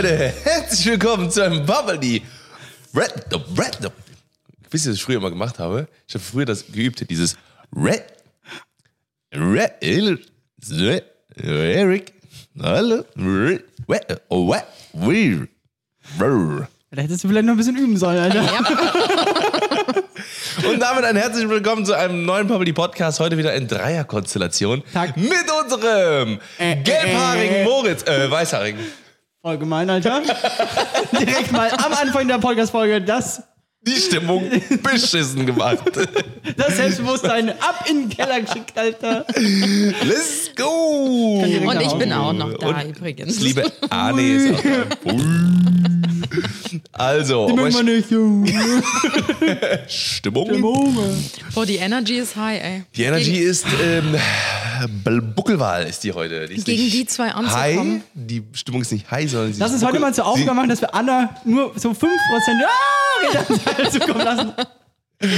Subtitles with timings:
[0.00, 2.22] Leute, herzlich willkommen zu einem Bubbly
[2.94, 3.14] Red
[3.58, 3.90] Red
[4.70, 5.88] Wisst ihr, was ich früher immer gemacht habe?
[6.06, 7.36] Ich habe früher das geübt, dieses
[7.74, 8.04] Red
[9.34, 9.72] Red
[11.42, 12.12] Eric
[12.62, 13.64] Hallo Red
[14.28, 14.62] oh, what?
[14.92, 15.48] Weird.
[16.92, 18.48] Da hättest du vielleicht noch ein bisschen üben sollen, Alter.
[20.70, 23.18] Und damit ein herzlich willkommen zu einem neuen Bubbly Podcast.
[23.18, 25.16] Heute wieder in Dreierkonstellation Tag.
[25.16, 27.64] mit unserem Äh, äh, gelbhaarigen äh.
[27.64, 29.07] Moritz, äh, weißhaarigen.
[29.42, 30.22] Voll gemein, Alter.
[31.12, 33.40] Direkt mal am Anfang der Podcast-Folge das,
[33.82, 34.50] Die Stimmung
[34.82, 35.78] beschissen gemacht.
[36.56, 39.24] das Selbstbewusstsein ab in den Keller geschickt, Alter.
[40.04, 41.40] Let's go!
[41.40, 43.38] Und ich bin auch noch da Und übrigens.
[43.40, 44.62] Liebe Arne ist auch
[45.04, 45.12] da.
[46.92, 48.52] Also, um Mögen wir nicht, Junge.
[49.88, 50.52] Stimmung.
[50.52, 51.16] Junge.
[51.54, 52.84] Boah, die Energy ist high, ey.
[52.94, 54.16] Die Energy Gegen, ist ähm,
[55.34, 56.46] Buckelwahl ist die heute.
[56.48, 57.36] Die ist Gegen nicht die zwei High.
[57.36, 58.02] anzukommen.
[58.14, 60.68] Die Stimmung ist nicht high, sondern sie Lass ist uns heute mal zur Aufgabe machen,
[60.68, 64.52] dass wir Anna nur so 5% ah, Redeanteil zukommen lassen.
[65.20, 65.30] Das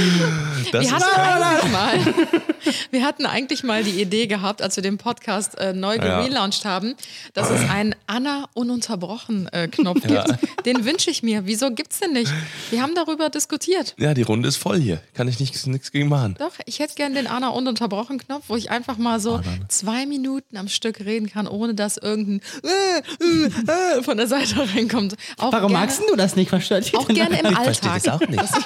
[0.73, 1.99] wir, ist hatten eigentlich mal,
[2.91, 6.23] wir hatten eigentlich mal die Idee gehabt, als wir den Podcast äh, neu Ja.
[6.23, 6.93] gelauncht haben,
[7.33, 10.35] dass es einen Anna ununterbrochen äh, Knopf gibt.
[10.67, 11.47] Den wünsche ich mir.
[11.47, 12.31] Wieso gibt's den nicht?
[12.69, 13.95] Wir haben darüber diskutiert.
[13.97, 15.01] ja, die Runde ist voll hier.
[15.15, 16.35] Kann ich nichts nichts gegen machen.
[16.37, 20.57] Doch, ich hätte gern den Anna ununterbrochen Knopf, wo ich einfach mal so zwei Minuten
[20.57, 25.15] am Stück reden kann, ohne dass irgendein äh, äh, äh, von der Seite reinkommt.
[25.37, 26.51] Auch Warum gerne, magst du das nicht?
[26.51, 27.63] Was stört dich Auch denn gerne im daran?
[27.63, 28.19] Verstehe Alltag.
[28.19, 28.65] das auch nicht.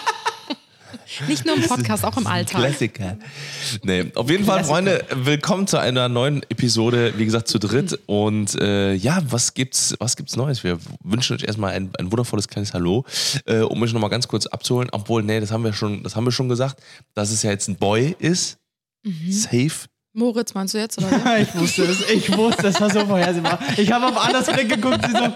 [1.28, 2.61] Nicht nur im Podcast, auch im Alltag.
[2.61, 3.17] Klassiker.
[3.84, 8.00] Nee, auf jeden Fall, Freunde, willkommen zu einer neuen Episode, wie gesagt, zu dritt.
[8.06, 10.64] Und äh, ja, was gibt's, was gibt's Neues?
[10.64, 13.05] Wir wünschen euch erstmal ein, ein wundervolles kleines Hallo,
[13.45, 14.89] äh, um euch nochmal ganz kurz abzuholen.
[14.92, 16.82] Obwohl, nee, das haben wir schon, das haben wir schon gesagt,
[17.14, 18.58] dass es ja jetzt ein Boy ist.
[19.30, 19.87] Safe.
[20.14, 20.98] Moritz, meinst du jetzt?
[20.98, 21.37] Oder?
[21.39, 23.60] Ich wusste es, ich wusste, es war so vorhersehbar.
[23.77, 25.33] Ich habe auf anders weggeguckt, sie so.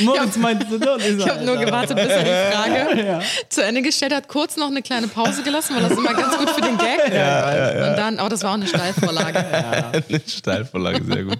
[0.00, 1.64] Moritz meinte so, und ich habe nur Alter.
[1.66, 2.74] gewartet, bis er die Frage
[3.06, 3.20] Ja.
[3.48, 6.36] zu Ende gestellt hat, kurz noch eine kleine Pause gelassen, weil das ist immer ganz
[6.38, 7.04] gut für den Gag.
[7.04, 9.38] Und dann, oh, das war auch eine Steilvorlage.
[9.44, 11.38] Eine Steilvorlage, sehr gut.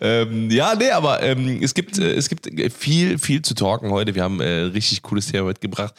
[0.00, 4.14] ähm, ja, nee, aber ähm, es, gibt, äh, es gibt viel, viel zu talken heute.
[4.14, 5.94] Wir haben äh, richtig cooles Thema mitgebracht.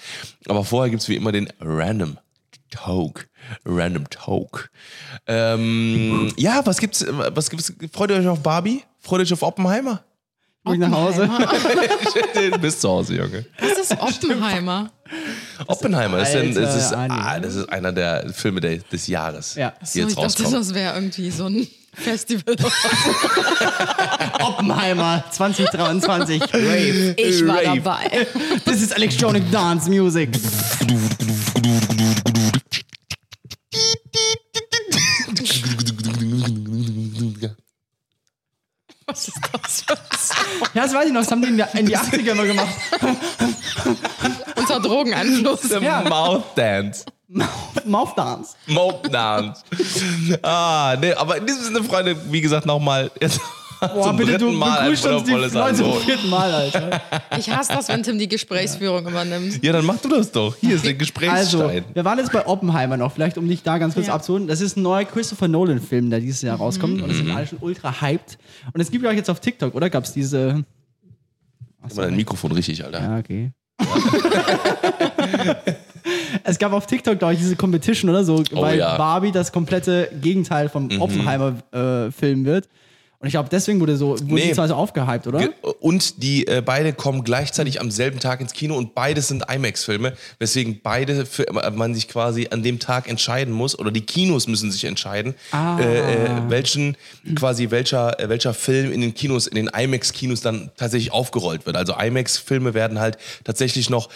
[0.47, 2.17] Aber vorher gibt es wie immer den Random
[2.69, 3.27] Talk.
[3.65, 4.69] Random Talk.
[5.27, 7.05] Ähm, ja, was gibt's?
[7.09, 7.73] Was gibt's?
[7.91, 8.83] Freut ihr euch auf Barbie?
[8.99, 10.03] Freut ihr euch auf Oppenheimer?
[10.63, 11.27] Bin ich nach Hause.
[12.61, 13.45] Bist zu Hause, Junge.
[13.59, 14.91] Was ist Oppenheimer?
[15.65, 17.15] Oppenheimer ist, denn, das ist, Andi.
[17.19, 19.73] ah, das ist einer der Filme der, des Jahres, Ja.
[19.81, 22.55] die So, jetzt ich dachte, das wäre irgendwie so ein Festival.
[24.39, 26.41] Oppenheimer 2023.
[26.53, 27.15] Rave.
[27.17, 27.81] Ich war Rave.
[27.81, 28.27] dabei.
[28.65, 30.29] This is electronic dance music.
[39.11, 40.69] Was ist das für ein?
[40.73, 42.67] Ja, das weiß ich noch, das haben die in, der, in die 80er immer gemacht.
[44.55, 45.61] Unter Drogeneinfluss.
[45.61, 46.01] Der Ja.
[46.01, 47.05] Mouth Dance.
[47.85, 48.55] Mouth Dance.
[48.67, 49.63] Mope Dance.
[50.43, 53.39] ah, nee, aber in diesem Sinne, Freunde, wie gesagt, nochmal jetzt
[53.81, 56.51] Boah, zum bitte, dritten du Mal ein begrüßt uns die wundervolles Leute zum vierten Mal,
[56.53, 57.01] Alter.
[57.39, 59.63] Ich hasse das, wenn Tim die Gesprächsführung übernimmt.
[59.63, 60.55] Ja, dann mach du das doch.
[60.61, 61.85] Hier ist der Also, Gesprächsstein.
[61.93, 64.13] wir waren jetzt bei Oppenheimer noch, vielleicht um dich da ganz kurz Ja.
[64.13, 64.45] abzuholen.
[64.47, 67.01] Das ist ein neuer Christopher Nolan-Film, der dieses Jahr rauskommt.
[67.01, 67.25] Und es Mhm.
[67.25, 68.37] sind alle schon ultra hyped.
[68.71, 69.89] Und es gibt ja auch jetzt auf TikTok, oder?
[69.89, 70.63] Gab es diese.
[71.81, 73.01] Mach mal dein Mikrofon richtig, Alter.
[73.01, 73.51] Ja, okay.
[76.43, 78.93] es gab auf TikTok, glaube ich, diese Competition oder so, Oh, weil ja.
[78.93, 78.97] Mhm.
[78.97, 82.67] Barbie das komplette Gegenteil vom Oppenheimer-Film wird.
[83.21, 84.47] Und ich glaube, deswegen wurde so wurde Nee.
[84.47, 85.47] die so aufgehypt, oder?
[85.79, 90.13] Und die äh, beide kommen gleichzeitig am selben Tag ins Kino und beides sind IMAX-Filme,
[90.39, 94.71] weswegen beide für, man sich quasi an dem Tag entscheiden muss oder die Kinos müssen
[94.71, 95.79] sich entscheiden, Ah.
[95.79, 96.97] äh, äh, welchen
[97.35, 101.77] quasi welcher äh, welcher Film in den Kinos in den IMAX-Kinos dann tatsächlich aufgerollt wird.
[101.77, 104.09] Also IMAX-Filme werden halt tatsächlich noch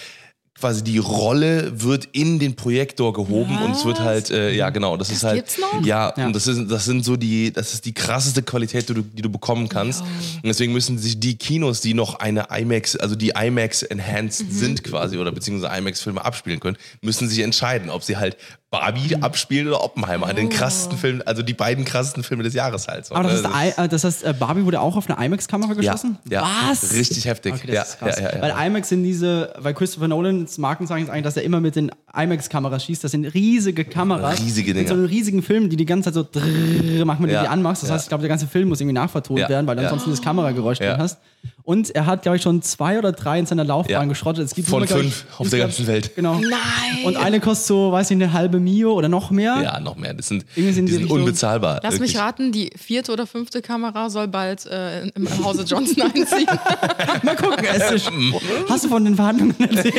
[0.57, 4.95] quasi die Rolle wird in den Projektor gehoben und es wird halt äh, ja genau
[4.95, 5.85] das, ist halt gibt's noch?
[5.85, 6.25] ja, Ja.
[6.27, 9.21] und das ist das sind so die das ist die krasseste Qualität die du, die
[9.21, 13.33] du bekommen kannst und deswegen müssen sich die Kinos die noch eine IMAX also die
[13.35, 18.15] IMAX enhanced sind quasi oder beziehungsweise IMAX Filme abspielen können müssen sich entscheiden ob sie
[18.15, 18.37] halt
[18.79, 23.05] Barbie abspielen oder Oppenheimer den krassesten Film also die beiden krassesten Filme des Jahres halt
[23.05, 23.49] so, Aber das, ne?
[23.49, 26.17] ist, I- äh, das heißt, äh, Barbie wurde auch auf eine IMAX-Kamera geschossen?
[26.29, 26.93] ja, Was?
[26.93, 28.41] richtig heftig Okay, das ja, ja, ja, ja.
[28.41, 31.91] Weil IMAX sind diese, weil Christopher Nolans Markenzeichen ist eigentlich, dass er immer mit den
[32.15, 33.03] IMAX-Kameras schießt.
[33.03, 34.39] Das sind riesige Kameras.
[34.39, 34.87] Riesige Mit Dinger.
[34.89, 37.49] so einem riesigen Film, die die ganze Zeit so drrrr machen, wenn Ja, du die
[37.51, 37.83] anmachst.
[37.83, 37.95] Das ja.
[37.95, 39.87] heißt, ich glaube, der ganze Film muss irgendwie nachvertont Ja, werden, weil du ja.
[39.89, 40.91] ansonsten das Kamerageräusch Ja.
[40.93, 41.19] drin hast.
[41.65, 44.03] Und er hat, glaube ich, schon zwei oder drei in seiner Laufbahn Ja.
[44.05, 44.45] geschrottet.
[44.45, 46.15] Es gibt Von nur, glaub ich, fünf auf der ganzen Welt.
[46.15, 46.35] Genau.
[46.35, 46.51] Nein.
[47.05, 49.59] Und eine kostet so, weiß ich, eine halbe Mio oder noch mehr.
[49.63, 50.13] Ja, noch mehr.
[50.13, 51.79] Das sind, Irgendwie sind die die sind unbezahlbar.
[51.81, 52.13] Lass wirklich.
[52.13, 56.45] mich raten, die vierte oder fünfte Kamera soll bald äh, im Hause Johnson einziehen.
[57.23, 58.11] Mal gucken, es ist,
[58.69, 59.95] Hast du von den Verhandlungen erzählt?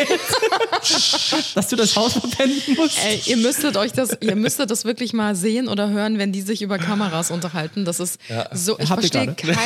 [1.56, 2.98] Dass du das Haus verpfänden musst?
[3.04, 6.42] Ey, ihr müsstet euch das, ihr müsstet das wirklich mal sehen oder hören, wenn die
[6.42, 7.84] sich über Kameras unterhalten.
[7.84, 8.20] Das ist
[8.52, 9.56] so, ich verstehe kein,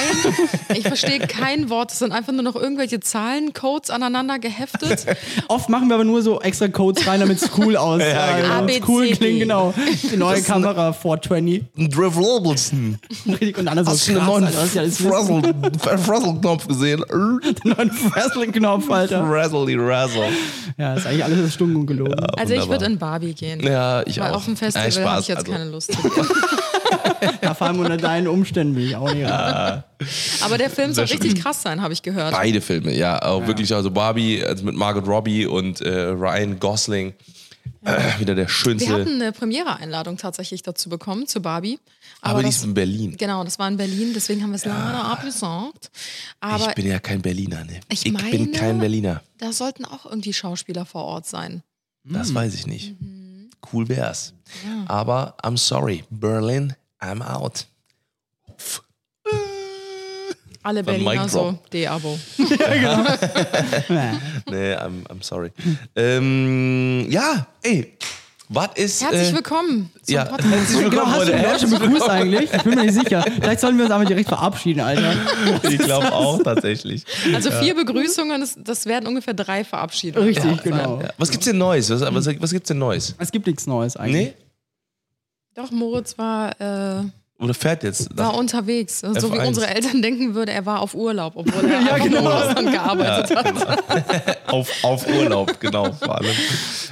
[0.74, 1.89] ich verstehe kein Wort.
[1.92, 5.06] Es sind einfach nur noch irgendwelche Zahlencodes aneinander geheftet.
[5.48, 8.06] Oft machen wir aber nur so extra Codes rein, damit es cool aussieht.
[8.08, 8.48] genau.
[8.48, 9.16] Damit es cool ABCD.
[9.16, 9.74] klingt, genau.
[10.10, 11.64] Die neue Kamera 420.
[11.90, 12.98] Driv Robertson.
[13.26, 14.48] Richtig, und dann so Hast du den neuen.
[15.78, 17.04] Frazzle-Knopf gesehen?
[17.10, 19.22] Den neuen Wrestling-Knopf, Alter.
[19.24, 20.28] Razzly Razzle.
[20.78, 22.14] Ja, ist eigentlich alles stumm und gelogen.
[22.36, 23.60] Also ich würde in Barbie gehen.
[23.60, 24.36] Ja, ich Weil auch.
[24.36, 25.52] auf dem Nein, Festival Spaß, habe ich jetzt also.
[25.52, 26.26] keine Lust zu gehen.
[27.42, 29.26] Ja, vor allem unter deinen Umständen will ich auch nicht.
[29.26, 32.32] Aber der Film soll richtig krass sein, habe ich gehört.
[32.32, 33.20] Beide Filme, ja.
[33.22, 37.14] Auch wirklich, also Barbie also mit Margot Robbie und äh, Ryan Gosling.
[37.84, 38.92] Äh, wieder der Wir schönste.
[38.92, 41.78] hatten eine Premiere-Einladung tatsächlich dazu bekommen, zu Barbie.
[42.20, 43.16] aber die das, ist in Berlin.
[43.16, 45.90] Genau, das war in Berlin, deswegen haben wir es leider abgesagt.
[46.40, 47.80] Aber ich bin ja kein Berliner, ne?
[47.88, 49.22] Ich bin meine- kein Berliner.
[49.38, 51.62] da sollten auch irgendwie Schauspieler vor Ort sein.
[52.04, 53.00] Das weiß ich nicht.
[53.00, 53.48] Mhm.
[53.72, 54.34] Cool wär's.
[54.86, 57.66] Aber I'm sorry, Berlin, I'm out.
[60.62, 61.58] Alle Von Berliner so.
[61.72, 62.18] D-Abo.
[64.50, 65.50] Nee, I'm, I'm sorry.
[65.96, 67.96] ähm, ja, ey,
[68.50, 69.02] was ist.
[69.02, 70.52] Herzlich äh, willkommen zum ja, Podcast.
[70.52, 72.52] herzlich willkommen, Genau, hast du die Leute schon begrüßt eigentlich?
[72.52, 73.24] Ich bin mir nicht sicher.
[73.40, 75.14] Vielleicht sollten wir uns aber direkt verabschieden, Alter.
[75.62, 77.04] Ich glaube auch tatsächlich.
[77.32, 80.28] Also vier Begrüßungen, das, das werden ungefähr drei Verabschiedungen.
[80.28, 81.00] Richtig, genau.
[81.00, 81.08] Ja.
[81.16, 81.88] Was gibt's denn Neues?
[81.88, 83.14] Was, was, was gibt's denn Neues?
[83.18, 84.34] Es gibt nichts Neues eigentlich.
[84.36, 84.49] Nee?
[85.54, 87.02] Doch, Moritz war, äh,
[87.42, 88.16] Oder fährt jetzt?
[88.16, 89.02] war unterwegs.
[89.02, 89.46] Also so wie F1.
[89.48, 92.20] unsere Eltern denken würde, er war auf Urlaub, obwohl er Ja, genau.
[92.20, 94.38] im Ausland gearbeitet hat.
[94.52, 96.34] auf, auf Urlaub, genau, vor allem.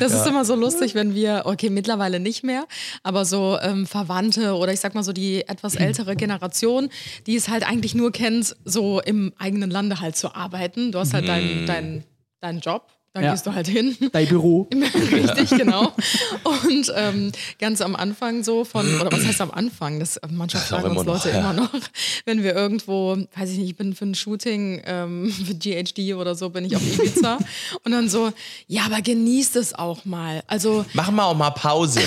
[0.01, 2.67] Das ist immer so lustig, wenn wir, okay, mittlerweile nicht mehr,
[3.03, 6.89] aber so ähm, Verwandte oder ich sag mal so die etwas ältere Generation,
[7.27, 10.93] die es halt eigentlich nur kennt, so im eigenen Lande halt zu arbeiten.
[10.93, 12.05] Du hast halt deinen dein,
[12.41, 12.87] deinen Job.
[13.19, 13.31] Da Ja.
[13.33, 13.97] gehst du halt hin.
[14.13, 14.69] Dein Büro.
[15.13, 15.93] Richtig, genau.
[16.45, 19.99] Und ähm, ganz am Anfang so von, oder was heißt am Anfang?
[19.99, 21.41] Das, manchmal ist auch fragen uns immer noch, Leute ja.
[21.41, 21.71] immer noch,
[22.27, 26.35] wenn wir irgendwo, weiß ich nicht, ich bin für ein Shooting, ähm, für GHD oder
[26.37, 27.39] so, bin ich auf Ibiza.
[27.85, 28.31] und dann so,
[28.69, 30.43] ja, aber genießt es auch mal.
[30.47, 32.01] Also, Mach mal auch mal Pause.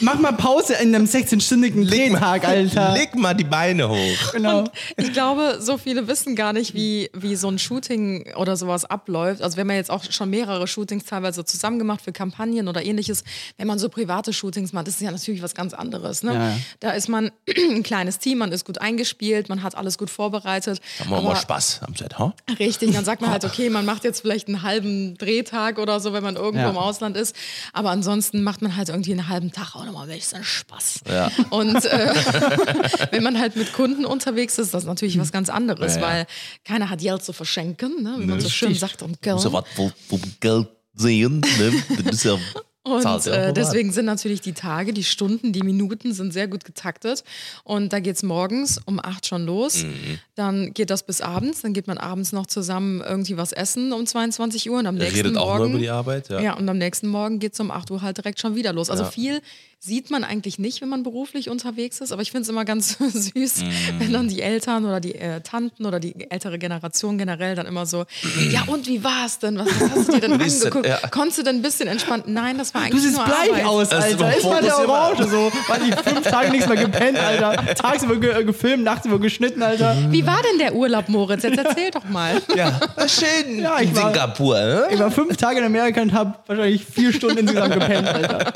[0.00, 2.92] Mach mal Pause in einem 16-stündigen Drehtag, Alter.
[2.94, 4.32] Leg mal die Beine hoch.
[4.32, 4.64] Genau.
[4.96, 9.42] ich glaube, so viele wissen gar nicht, wie, wie so ein Shooting oder sowas abläuft.
[9.42, 13.24] Also wenn man jetzt auch schon mehrere Shootings teilweise zusammen gemacht für Kampagnen oder ähnliches,
[13.58, 16.22] wenn man so private Shootings macht, ist es ja natürlich was ganz anderes.
[16.22, 16.34] Ne?
[16.34, 16.56] Ja, ja.
[16.80, 17.30] Da ist man
[17.70, 20.80] ein kleines Team, man ist gut eingespielt, man hat alles gut vorbereitet.
[21.00, 22.32] Haben wir auch mal Spaß am Set, ha?
[22.58, 26.12] Richtig, dann sagt man halt, okay, man macht jetzt vielleicht einen halben Drehtag oder so,
[26.12, 26.70] wenn man irgendwo Ja.
[26.70, 27.34] im Ausland ist.
[27.72, 31.00] Aber ansonsten macht man halt irgendwie einen halben Tag auch nochmal ein bisschen Spaß.
[31.08, 31.30] Ja.
[31.50, 32.14] Und äh,
[33.10, 36.06] wenn man halt mit Kunden unterwegs ist, das ist natürlich was ganz anderes, Ja, ja.
[36.08, 36.26] weil
[36.64, 38.16] keiner hat Geld zu verschenken, ne?
[38.18, 39.02] wie man so schön sagt.
[39.02, 39.24] Und.
[39.26, 41.72] Muss ja was vom, vom Geld sehen, ne?
[42.04, 42.38] Das ist ja.
[42.86, 47.24] Und äh, deswegen sind natürlich die Tage, die Stunden, die Minuten sind sehr gut getaktet.
[47.64, 49.82] Und da geht es morgens um 8 schon los.
[49.82, 50.20] Mhm.
[50.36, 51.62] Dann geht das bis abends.
[51.62, 54.78] Dann geht man abends noch zusammen irgendwie was essen um 22 Uhr.
[54.78, 55.58] Und am Er nächsten redet auch Morgen.
[55.64, 56.40] nur über die Arbeit, ja.
[56.40, 58.88] Ja, und am nächsten Morgen geht es um 8 Uhr halt direkt schon wieder los.
[58.88, 59.10] Also Ja.
[59.10, 59.40] viel
[59.86, 62.98] sieht man eigentlich nicht, wenn man beruflich unterwegs ist, aber ich finde es immer ganz
[62.98, 63.70] süß, Mhm.
[63.98, 67.86] wenn dann die Eltern oder die äh, Tanten oder die ältere Generation generell dann immer
[67.86, 68.04] so,
[68.50, 69.58] ja und wie war's denn?
[69.58, 70.86] Was, was hast du dir denn angeguckt?
[70.86, 70.98] ja.
[71.10, 72.24] Konntest du denn ein bisschen entspannt?
[72.26, 73.64] Nein, das war Du eigentlich siehst nur bleich Arbeit.
[73.64, 74.36] aus, Alter.
[74.36, 74.76] Ist mal der.
[74.88, 75.52] Orange so.
[75.68, 77.74] Weiß ich, fünf Tage nichts mehr gepennt, Alter.
[77.74, 79.96] Tagsüber ge gefilmt, nachtsüber geschnitten, Alter.
[80.10, 81.42] Wie war denn der Urlaub, Moritz?
[81.44, 82.42] Jetzt erzähl doch mal.
[82.56, 83.60] Ja, schön.
[83.60, 84.86] Ja, ich in war- Singapur, ne?
[84.90, 88.52] Ich war fünf Tage in Amerika und habe wahrscheinlich vier Stunden insgesamt gepennt, Alter.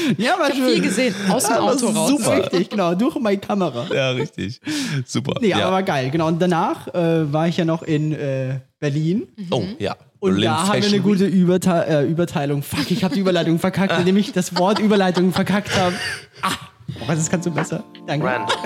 [0.18, 0.66] Ja, war schön.
[0.66, 2.10] Viel gesehen, aus dem Auto raus.
[2.10, 2.94] Super, richtig, genau.
[2.94, 3.86] Durch meine Kamera.
[3.92, 4.60] Ja, richtig.
[5.04, 5.34] Super.
[5.40, 5.58] Nee, ja.
[5.58, 6.10] aber war geil.
[6.10, 6.28] Genau.
[6.28, 9.26] Und danach äh, war ich ja noch in äh, Berlin.
[9.50, 9.96] Oh, ja.
[10.18, 12.62] Und Berlin da haben wir eine Fashion gute Überte äh, Überteilung.
[12.62, 15.94] Fuck, ich habe die Überleitung verkackt, indem ich das Wort Überleitung verkackt habe.
[16.42, 16.52] Ah,
[17.00, 17.84] oh, das kannst du besser.
[18.06, 18.26] Danke.
[18.26, 18.56] Random.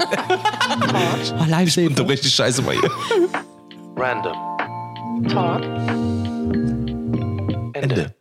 [1.39, 1.89] Oh, live Week.
[1.91, 2.91] Unterbrech die Scheiße mal hier.
[3.97, 4.37] Random.
[5.29, 5.63] Talk.
[7.75, 8.15] Ende.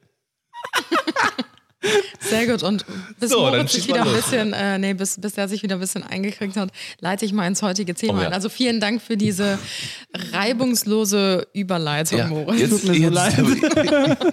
[2.19, 2.63] Sehr gut.
[2.63, 2.85] Und
[3.19, 5.79] bis So, Moritz sich wieder ein bisschen, äh, nee, bis, bis er sich wieder ein
[5.79, 6.69] bisschen eingekriegt hat,
[6.99, 8.27] leite ich mal ins heutige Thema Oh ja.
[8.27, 8.33] ein.
[8.33, 9.57] Also vielen Dank für diese
[10.33, 12.59] reibungslose Überleitung, Ja, Moritz.
[12.61, 13.33] jetzt, mir jetzt, leid.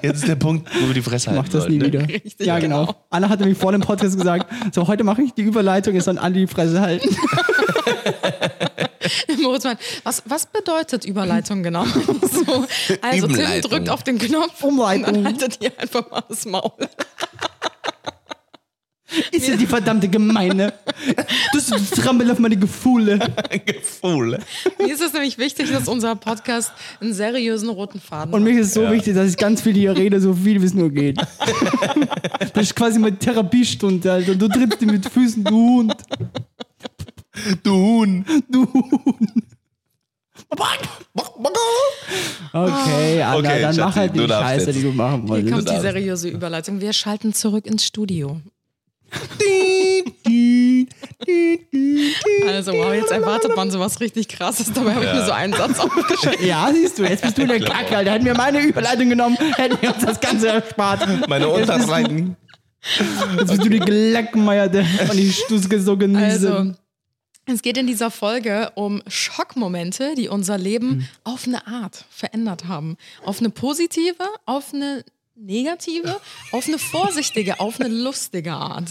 [0.02, 1.86] jetzt ist der Punkt, wo wir die Fresse halten Mach das nie ne?
[1.86, 2.00] wieder.
[2.08, 2.86] Richtig, ja, genau.
[2.86, 2.96] genau.
[3.10, 6.18] Anna hatte mich vor dem Podcast gesagt, so heute mache ich die Überleitung, jetzt soll
[6.18, 7.08] Andi die Fresse halten.
[9.42, 11.84] Moritz meint, was, was bedeutet Überleitung genau?
[12.46, 12.66] So,
[13.00, 15.04] also Tim drückt auf den Knopf Umleitung.
[15.06, 16.70] und dann haltet ihr einfach mal das Maul.
[19.30, 20.72] Ist ja die verdammte Gemeine.
[21.52, 23.18] Das trampelt auf meine Gefühle.
[23.64, 24.40] Gefühl.
[24.78, 28.48] Mir ist es nämlich wichtig, dass unser Podcast einen seriösen roten Faden Und hat.
[28.52, 30.74] mir ist es so wichtig, dass ich ganz viel hier rede, so viel wie es
[30.74, 31.18] nur geht.
[32.52, 34.34] Das ist quasi meine Therapiestunde, Alter.
[34.34, 35.94] Du trittst dir mit Füßen, du Hund.
[37.62, 38.24] Du Huhn.
[38.48, 39.44] Du Hund.
[42.52, 44.76] Okay, Anna, Okay, dann mach Schatzi, halt die Scheiße, jetzt.
[44.76, 45.54] die du machen Hier wolltest.
[45.54, 46.80] kommt die seriöse Überleitung.
[46.80, 48.40] Wir schalten zurück ins Studio.
[52.46, 54.72] Also, wow, jetzt erwartet man sowas richtig krasses.
[54.72, 56.46] Dabei habe ich mir so einen Satz aufgeschrieben.
[56.46, 58.12] Ja, siehst du, jetzt bist du der Kacke, Alter.
[58.12, 61.06] Hätten wir meine Überleitung genommen, hätten wir uns das Ganze erspart.
[61.28, 62.36] Meine Unterseiten.
[63.38, 66.54] jetzt bist du die Geleckmeierte und ich Stuske so genieße.
[66.54, 66.74] Also,
[67.54, 72.96] es geht in dieser Folge um Schockmomente, die unser Leben auf eine Art verändert haben.
[73.24, 75.04] Auf eine positive, auf eine
[75.36, 78.88] negative, auf eine vorsichtige, auf eine lustige Art.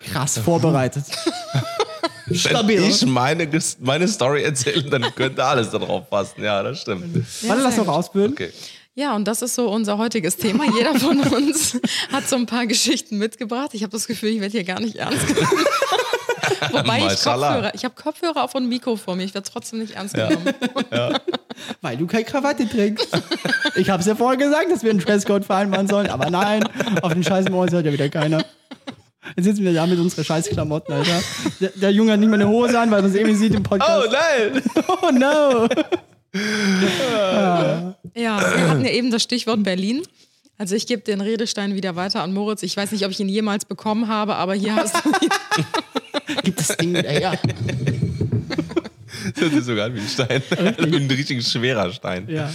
[0.00, 1.04] Krass vorbereitet.
[2.26, 2.82] Wenn Stabil.
[2.82, 3.48] ich meine,
[3.80, 6.42] meine Story erzähle, dann könnte alles darauf passen.
[6.42, 7.24] Ja, das stimmt.
[7.42, 8.32] Warte, lass noch ausführen.
[8.32, 8.50] Okay.
[8.94, 10.64] Ja, und das ist so unser heutiges Thema.
[10.76, 11.78] Jeder von uns
[12.12, 13.70] hat so ein paar Geschichten mitgebracht.
[13.72, 15.64] Ich habe das Gefühl, ich werde hier gar nicht ernst genommen.
[16.72, 17.22] Wobei ich.
[17.22, 19.24] Kopfhörer, ich habe Kopfhörer auf und ein Mikro vor mir.
[19.24, 20.54] Ich werde trotzdem nicht ernst genommen.
[21.80, 23.08] Weil du keine Krawatte trägst.
[23.76, 26.68] Ich hab's ja vorher gesagt, dass wir einen Dresscode vereinbaren sollen, aber nein,
[27.02, 28.44] auf den scheiß Moritz hört ja wieder keiner.
[29.36, 31.20] Jetzt sitzen wir da mit unseren scheiß Klamotten, Alter.
[31.60, 33.62] Der, der Junge hat nicht mehr eine Hose an, weil man es irgendwie sieht im
[33.64, 34.08] Oh Podcast.
[34.12, 34.62] nein!
[35.02, 35.68] Oh, no!
[38.16, 40.02] Ja, wir hatten ja eben das Stichwort Berlin.
[40.58, 42.62] Also ich gebe den Redestein wieder weiter an Moritz.
[42.62, 45.30] Ich weiß nicht, ob ich ihn jemals bekommen habe, aber hier hast du ihn.
[46.42, 47.38] Gib das Ding wieder her.
[49.40, 50.42] Das ist sogar wie ein Stein.
[50.78, 52.26] Ein richtig schwerer Stein.
[52.28, 52.50] Ja.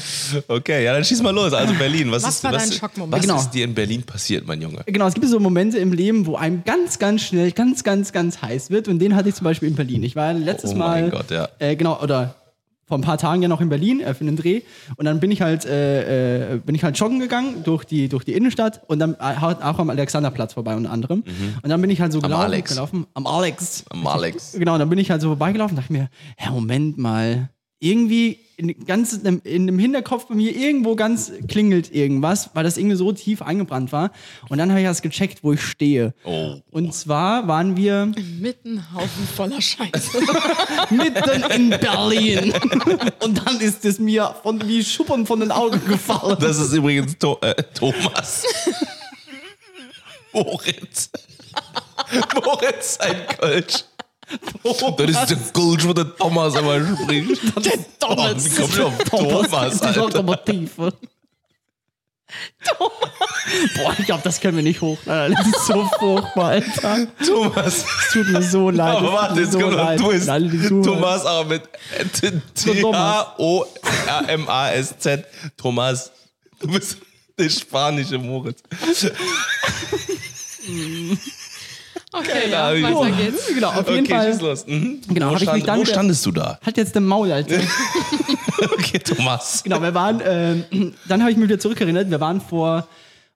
[0.48, 1.54] Okay, ja, dann schieß mal los.
[1.54, 2.12] Also Berlin.
[2.12, 3.14] Was, Was ist, war was, dein Schockmoment?
[3.14, 3.40] Was Genau.
[3.40, 4.82] ist dir in Berlin passiert, mein Junge?
[4.86, 8.42] Genau, es gibt so Momente im Leben, wo einem ganz, ganz schnell, ganz, ganz, ganz
[8.42, 8.88] heiß wird.
[8.88, 10.04] Und den hatte ich zum Beispiel in Berlin.
[10.04, 11.48] Ich war letztes Oh mein Mal, Gott, ja.
[11.60, 12.36] äh, genau, oder
[12.90, 14.62] vor ein paar Tagen ja noch in Berlin äh, für einen Dreh.
[14.98, 18.26] Und dann bin ich halt, äh, äh, bin ich halt joggen gegangen durch die, durch
[18.26, 21.24] die Innenstadt und dann äh, auch am Alexanderplatz vorbei unter anderem.
[21.64, 22.46] Und dann bin ich halt so gelaufen, Mhm.
[22.54, 22.72] Alex.
[22.72, 23.06] gelaufen.
[23.14, 23.86] Am Alex.
[23.90, 24.54] Am Alex.
[24.60, 26.10] Genau, dann bin ich halt so vorbeigelaufen und dachte mir,
[26.44, 27.50] ja, Moment mal.
[27.80, 32.64] Irgendwie in, ganz in, dem- in dem Hinterkopf bei mir irgendwo ganz klingelt irgendwas, weil
[32.66, 34.12] das irgendwie so tief eingebrannt war.
[34.50, 36.14] Und dann habe ich erst gecheckt, wo ich stehe.
[36.26, 36.56] Oh.
[36.70, 40.20] Und zwar waren wir Mitten Haufen voller Scheiße.
[40.90, 42.54] mitten in Berlin.
[43.24, 46.38] Und dann ist es mir von wie Schuppen von den Augen gefallen.
[46.40, 48.44] Das ist übrigens to äh, Thomas.
[50.34, 51.10] Moritz.
[52.44, 53.86] Moritz, ein Kölsch.
[54.64, 57.42] Das ist der Kölsch, wo der Thomas immer spricht.
[57.66, 58.46] Der Thomas.
[58.46, 60.02] Wie kommt auf Thomas, Alter?
[60.02, 60.94] Lokomotive.
[63.76, 65.00] Boah, ich glaube, das können wir nicht hoch.
[65.06, 67.08] Das ist so furchtbar, Alter.
[67.26, 67.78] Thomas.
[67.78, 68.98] Es tut mir so leid.
[68.98, 69.98] Aber warte, jetzt so kommt noch ein.
[69.98, 70.28] Twist.
[70.84, 71.64] Thomas, aber mit
[72.56, 73.66] T-H-O-R-M-A-S-Z.
[75.58, 76.12] Thomas.
[76.60, 76.98] Du bist
[77.38, 78.62] der spanische Moritz.
[82.12, 83.48] Okay, ja, weiter geht's.
[83.54, 84.32] Genau, auf jeden Okay, Fall.
[84.34, 84.66] schieß los.
[84.66, 85.02] Mhm.
[85.10, 86.60] Genau, wo, hab ich mich stand, dann wo standest du da?
[86.66, 87.60] Halt jetzt den Maul, Alter.
[88.62, 89.64] Okay, Thomas.
[89.64, 92.88] Genau, wir waren, ähm, dann habe ich mich wieder zurückerinnert, wir waren vor,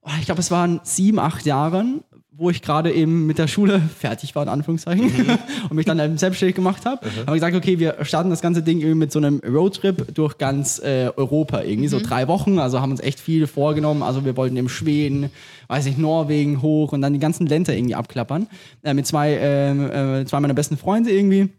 [0.01, 2.03] oh, ich glaube, es waren sieben, acht Jahren,
[2.35, 5.11] wo ich gerade eben mit der Schule fertig war, in Anführungszeichen,
[5.69, 7.05] und mich dann eben selbstständig gemacht habe.
[7.05, 10.37] Haben wir gesagt, okay, wir starten das ganze Ding irgendwie mit so einem Roadtrip durch
[10.37, 14.35] ganz äh, Europa, irgendwie so drei Wochen, also haben uns echt viel vorgenommen, also wir
[14.35, 15.29] wollten im Schweden,
[15.67, 18.47] weiß ich, Norwegen hoch und dann die ganzen Länder irgendwie abklappern,
[18.83, 21.49] äh, mit zwei, ähm, äh, zwei meiner besten Freunde irgendwie.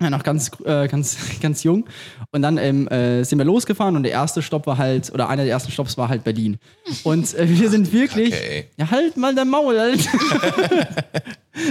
[0.00, 1.86] Ja, noch ganz, äh, ganz, ganz jung.
[2.30, 5.44] Und dann ähm, äh, sind wir losgefahren und der erste Stopp war halt, oder einer
[5.44, 6.58] der ersten Stopps war halt Berlin.
[7.04, 8.34] Und äh, wir sind wirklich.
[8.34, 8.66] Okay.
[8.76, 10.10] Ja, halt mal der Maul, Alter.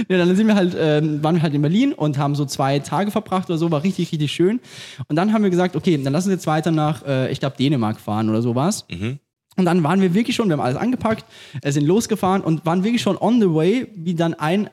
[0.08, 2.78] ja, dann sind wir halt, ähm, waren wir halt in Berlin und haben so zwei
[2.80, 4.60] Tage verbracht oder so, war richtig, richtig schön.
[5.08, 7.56] Und dann haben wir gesagt, okay, dann lass uns jetzt weiter nach, äh, ich glaube,
[7.56, 8.86] Dänemark fahren oder sowas.
[9.56, 11.24] Und dann waren wir wirklich schon, wir haben alles angepackt,
[11.62, 14.68] äh, sind losgefahren und waren wirklich schon on the way, wie dann ein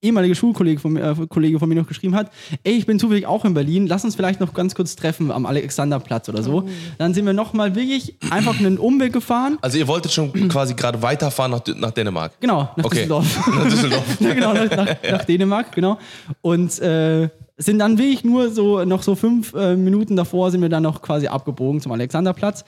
[0.00, 2.30] ehemaliger Schulkollege von, mir- äh, Kollege von mir noch geschrieben hat,
[2.64, 5.44] ey, ich bin zufällig auch in Berlin, lass uns vielleicht noch ganz kurz treffen am
[5.46, 6.68] Alexanderplatz oder so.
[6.98, 9.58] Dann sind wir nochmal wirklich einfach einen Umweg gefahren.
[9.60, 12.32] Also ihr wolltet schon quasi gerade weiterfahren nach, nach Dänemark.
[12.40, 12.96] Genau, nach Okay.
[13.06, 13.46] Düsseldorf.
[13.56, 14.04] Nach Düsseldorf.
[14.20, 15.98] ja, genau, nach, nach, nach Dänemark, genau.
[16.42, 20.68] Und äh, sind dann wirklich nur so, noch so fünf äh, Minuten davor sind wir
[20.68, 22.64] dann noch quasi abgebogen zum Alexanderplatz.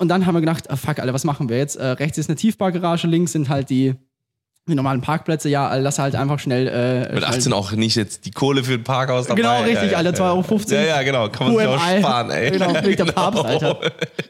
[0.00, 1.76] Und dann haben wir gedacht, ah, fuck, Alter, was machen wir jetzt?
[1.76, 3.94] Äh, rechts ist eine Tiefbaugarage, links sind halt die
[4.68, 6.68] die normalen Parkplätze, ja, lass halt einfach schnell.
[6.68, 9.40] Äh, Mit schnell 18 auch nicht jetzt die Kohle für ein Parkhaus dabei.
[9.40, 10.58] Genau, richtig, ja, ja, Alter, 2,50 Euro.
[10.70, 11.28] Ja, ja, genau.
[11.28, 11.98] Kann man sich auch UMI.
[11.98, 12.50] sparen, ey.
[12.50, 13.78] Genau, wegen der Papst, Alter.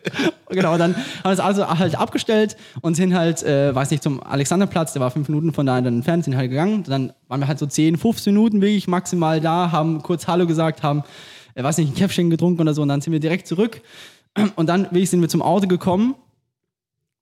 [0.49, 4.23] genau, dann haben wir es also halt abgestellt und sind halt, äh, weiß nicht, zum
[4.23, 6.85] Alexanderplatz, der war fünf Minuten von da dann entfernt, sind halt gegangen.
[6.85, 10.83] Dann waren wir halt so 10, 15 Minuten wirklich maximal da, haben kurz Hallo gesagt,
[10.83, 11.05] haben,
[11.55, 13.83] äh, weiß nicht, ein Käffchen getrunken oder so und dann sind wir direkt zurück.
[14.55, 16.15] Und dann wirklich sind wir zum Auto gekommen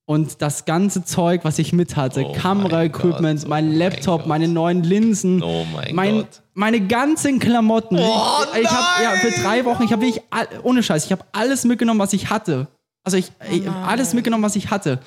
[0.07, 4.41] und das ganze Zeug, was ich mit hatte, Oh Kameraequipment, mein mein oh Laptop, mein
[4.41, 6.43] meine neuen Linsen, Oh mein Gott.
[6.55, 7.99] meine ganzen Klamotten.
[7.99, 8.21] Oh
[8.55, 11.25] ich ich habe ja für drei Wochen, ich habe wirklich all- ohne Scheiß, ich habe
[11.33, 12.69] alles mitgenommen, was ich hatte.
[13.05, 15.01] Also ich, ich hab alles mitgenommen, was ich hatte.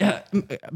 [0.00, 0.14] Ja,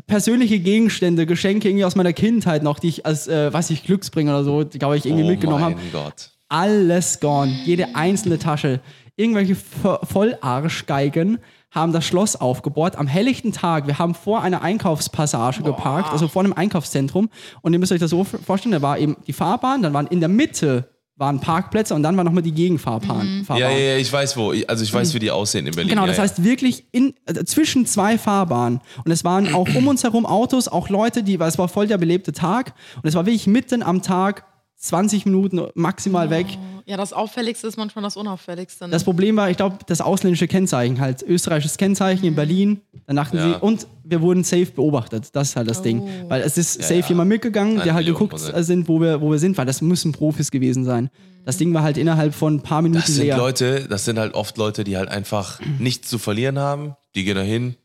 [0.07, 4.33] persönliche Gegenstände, Geschenke irgendwie aus meiner Kindheit noch, die ich als, äh, weiß ich, Glücksbringer
[4.35, 6.31] oder so, glaube ich, irgendwie oh mitgenommen habe mein Gott.
[6.49, 7.53] alles gone.
[7.65, 8.81] Jede einzelne Tasche.
[9.17, 11.39] Irgendwelche Vo- Vollarschgeigen
[11.73, 13.87] haben das Schloss aufgebohrt am helllichten Tag.
[13.87, 17.31] Wir haben vor einer Einkaufspassage geparkt, also vor einem Einkaufszentrum.
[17.63, 20.21] Und ihr müsst euch das so vorstellen, da war eben die Fahrbahn, dann waren in
[20.21, 23.45] der Mitte waren Parkplätze und dann war nochmal die Gegenfahrbahn.
[23.45, 23.61] Fahrbahn.
[23.61, 24.53] Ja, ja, ja, ich weiß wo.
[24.67, 25.91] Also ich weiß, wie die aussehen in Berlin.
[25.91, 26.23] Genau, das ja.
[26.23, 28.81] heißt wirklich in, äh, zwischen zwei Fahrbahnen.
[29.05, 31.87] Und es waren auch um uns herum Autos, auch Leute, die, weil es war voll
[31.87, 32.75] der belebte Tag.
[32.97, 34.45] Und es war wirklich mitten am Tag,
[34.83, 36.47] 20 Minuten maximal weg.
[36.87, 38.87] Ja, das Auffälligste ist manchmal das Unauffälligste.
[38.87, 38.91] Ne?
[38.91, 42.81] Das Problem war, ich glaube, das ausländische Kennzeichen, halt österreichisches Kennzeichen in Berlin.
[43.07, 43.45] Dann dachten Ja.
[43.55, 45.29] sie, und wir wurden safe beobachtet.
[45.35, 46.03] Das ist halt das Ding.
[46.29, 47.07] Weil es ist safe ja.
[47.11, 48.67] jemand mitgegangen, Eine der halt Million geguckt Prozent.
[48.67, 51.11] sind, wo wir, wo wir sind, weil das müssen Profis gewesen sein.
[51.45, 53.37] Das Ding war halt innerhalb von ein paar Minuten Das sind leer.
[53.37, 56.97] Leute, das sind halt oft Leute, die halt einfach nichts zu verlieren haben.
[57.15, 57.77] Die gehen da hin,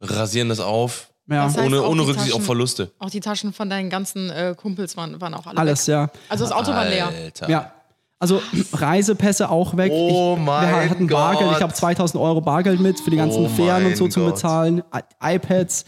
[0.00, 1.44] rasieren das auf, ja.
[1.44, 2.90] Das heißt ohne, auch ohne Rücksicht auf Taschen- Verluste.
[2.98, 5.92] auch die Taschen von deinen ganzen äh, Kumpels waren, waren auch alle Alles, weg.
[5.92, 6.10] ja.
[6.28, 7.08] Also das Auto war leer.
[7.08, 7.48] Alter.
[7.50, 7.72] Ja.
[8.18, 8.40] Also
[8.72, 9.90] Reisepässe auch weg.
[9.94, 11.48] Oh ich, mein wir hatten Bargeld.
[11.48, 11.56] Gott.
[11.56, 14.24] Ich habe 2000 Euro Bargeld mit für die ganzen Oh Fähren und so mein zum
[14.24, 14.34] Gott.
[14.34, 14.82] Bezahlen.
[14.94, 15.84] I iPads.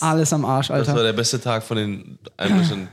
[0.00, 1.02] Alles am Arsch, Das war Alter.
[1.04, 2.88] der beste Tag von den ein bisschen.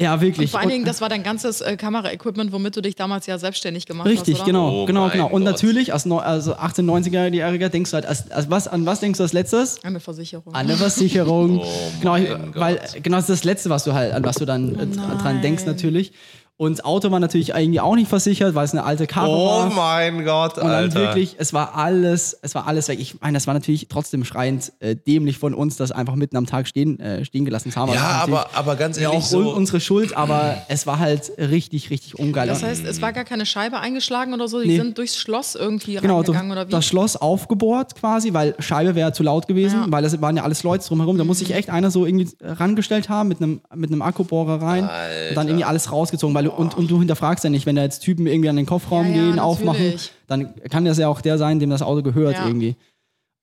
[0.00, 0.50] Ja, wirklich.
[0.50, 3.38] Vor allen Und- Dingen, das war dein ganzes äh, Kameraequipment, womit du dich damals ja
[3.38, 4.46] selbstständig gemacht Richtig, hast, oder?
[4.46, 5.26] genau, Oh genau, genau.
[5.26, 5.52] Und Gott.
[5.52, 9.18] natürlich, als, neu- also 18-, 90-Jähriger denkst du halt, als, als was, an was denkst
[9.18, 9.84] du als letztes?
[9.84, 10.54] Eine Versicherung.
[10.54, 11.60] An eine Versicherung.
[11.62, 11.68] Oh
[12.00, 13.02] genau, mein weil Gott.
[13.02, 15.42] genau das ist das Letzte, was du halt, an was du dann äh, dran nein.
[15.42, 16.12] denkst natürlich.
[16.58, 19.46] Und das Auto war natürlich irgendwie auch nicht versichert, weil es eine alte Karre Oh
[19.48, 19.70] war.
[19.74, 20.94] mein Gott, Und dann Alter.
[21.00, 23.00] wirklich, es war alles, es war alles weg.
[23.00, 26.46] Ich meine, das war natürlich trotzdem schreiend äh, dämlich von uns, das einfach mitten am
[26.46, 27.88] Tag stehen, äh, stehen gelassen zu haben.
[27.88, 29.50] ja, Das natürlich aber, aber ganz ehrlich, auch so.
[29.52, 32.46] unsere Schuld, aber es war halt richtig, richtig ungeil.
[32.46, 34.76] Das heißt, es war gar keine Scheibe eingeschlagen oder so, die Nee.
[34.76, 36.70] sind durchs Schloss irgendwie Genau, so reingegangen oder wie?
[36.70, 39.86] das Schloss aufgebohrt quasi, weil Scheibe wäre zu laut gewesen, Ja.
[39.88, 41.18] weil es waren ja alles Leute drumherum.
[41.18, 44.84] Da muss sich echt einer so irgendwie rangestellt haben mit einem, mit einem Akkubohrer rein
[44.84, 46.34] und dann irgendwie alles rausgezogen.
[46.36, 48.66] Weil, du- und, und du hinterfragst ja nicht, wenn da jetzt Typen irgendwie an den
[48.66, 50.10] Kofferraum Ja, ja, gehen, aufmachen, natürlich.
[50.28, 52.46] dann kann das ja auch der sein, dem das Auto gehört Ja.
[52.46, 52.76] irgendwie.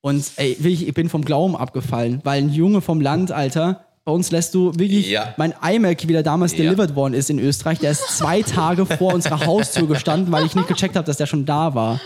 [0.02, 4.12] Und ey, wirklich, ich bin vom Glauben abgefallen, weil ein Junge vom Land, Alter, bei
[4.14, 5.34] uns lässt du wirklich Ja.
[5.38, 6.60] mein iMac, wie der damals Ja.
[6.60, 10.56] delivered worden ist in Österreich, der ist zwei Tage vor unserer Haustür gestanden, weil ich
[10.56, 12.00] nicht gecheckt habe, dass der schon da war.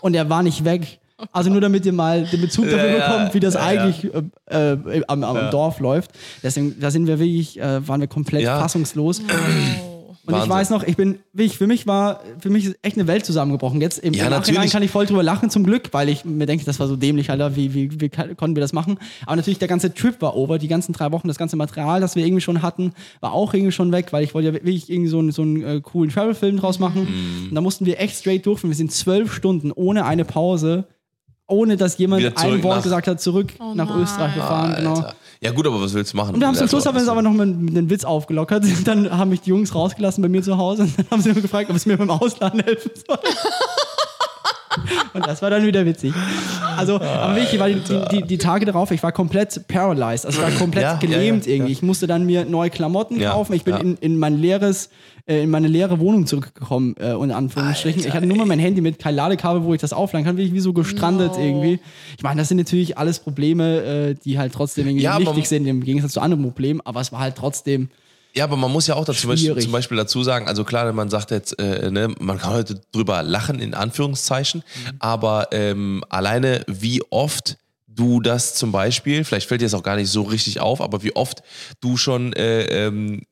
[0.00, 0.98] Und er war nicht weg.
[1.32, 3.08] Also nur damit ihr mal den Bezug dafür Ja, ja.
[3.12, 4.08] bekommt, wie das Ja, eigentlich
[4.50, 6.12] äh, äh, am, am Dorf läuft.
[6.44, 8.58] Deswegen, da sind wir wirklich, äh, waren wir komplett Ja.
[8.60, 9.20] fassungslos.
[10.28, 10.50] Und ich Wahnsinn.
[10.56, 13.80] weiß noch, ich bin, wirklich, für mich war, für mich ist echt eine Welt zusammengebrochen.
[13.80, 14.72] Jetzt im, Ja, im Nachhinein natürlich.
[14.72, 17.30] kann ich voll drüber lachen, zum Glück, weil ich mir denke, das war so dämlich,
[17.30, 18.98] Alter, wie, wie, wie konnten wir das machen?
[19.26, 22.14] Aber natürlich, der ganze Trip war over, die ganzen drei Wochen, das ganze Material, das
[22.14, 25.08] wir irgendwie schon hatten, war auch irgendwie schon weg, weil ich wollte ja wirklich irgendwie
[25.08, 27.02] so einen, so einen äh, coolen Travel-Film draus machen.
[27.08, 27.48] Mhm.
[27.48, 28.70] Und da mussten wir echt straight durchführen.
[28.70, 30.84] Wir sind zwölf Stunden ohne eine Pause,
[31.46, 34.02] ohne dass jemand ein Wort nach- gesagt hat, zurück nach nein.
[34.02, 34.74] Österreich gefahren.
[34.76, 35.06] Genau.
[35.40, 36.34] Ja, gut, aber was willst du machen?
[36.34, 38.64] Und wir haben zum Schluss haben wir es aber noch mit, mit einem Witz aufgelockert.
[38.84, 41.40] Dann haben mich die Jungs rausgelassen bei mir zu Hause und dann haben sie mir
[41.40, 43.18] gefragt, ob es mir beim Ausladen helfen soll.
[45.14, 46.12] Und das war dann wieder witzig.
[46.76, 50.44] Also, aber wirklich, weil die, die, die Tage darauf, ich war komplett paralyzed, also ich
[50.44, 51.72] war komplett Ja, ja, gelähmt ja, irgendwie.
[51.72, 53.54] Ich musste dann mir neue Klamotten Ja, kaufen.
[53.54, 53.80] Ich bin ja.
[53.80, 54.90] in, in mein leeres,
[55.26, 58.00] äh, in meine leere Wohnung zurückgekommen, äh, in Anführungsstrichen.
[58.00, 60.36] Alter, ich hatte nur mal mein Handy mit kein Ladekabel, wo ich das aufladen kann,
[60.36, 61.42] bin ich wie so gestrandet No.
[61.42, 61.80] irgendwie.
[62.16, 65.66] Ich meine, das sind natürlich alles Probleme, äh, die halt trotzdem irgendwie Ja, wichtig sind
[65.66, 67.88] im Gegensatz zu anderen Problemen, aber es war halt trotzdem.
[68.34, 70.92] Ja, aber man muss ja auch dazu zum Beispiel, zum Beispiel dazu sagen, also klar,
[70.92, 74.96] man sagt jetzt, äh, ne, man kann heute drüber lachen, in Anführungszeichen, Mhm.
[75.00, 79.96] aber ähm, alleine wie oft du das zum Beispiel, vielleicht fällt dir das auch gar
[79.96, 81.42] nicht so richtig auf, aber wie oft
[81.80, 83.22] du schon, äh, ähm,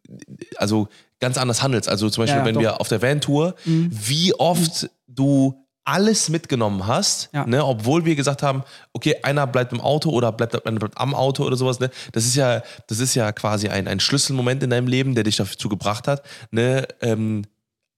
[0.56, 0.88] also
[1.20, 1.88] ganz anders handelst.
[1.88, 2.61] Also zum Beispiel, Ja, ja, wenn doch.
[2.61, 2.64] Mhm.
[2.64, 7.46] wir auf der Van-Tour, wie oft du alles mitgenommen hast, Ja.
[7.46, 11.14] ne, obwohl wir gesagt haben, okay, einer bleibt im Auto oder bleibt, einer bleibt am
[11.14, 14.70] Auto oder sowas, ne, das ist ja, das ist ja quasi ein, ein Schlüsselmoment in
[14.70, 17.44] deinem Leben, der dich dazu gebracht hat, ne, ähm,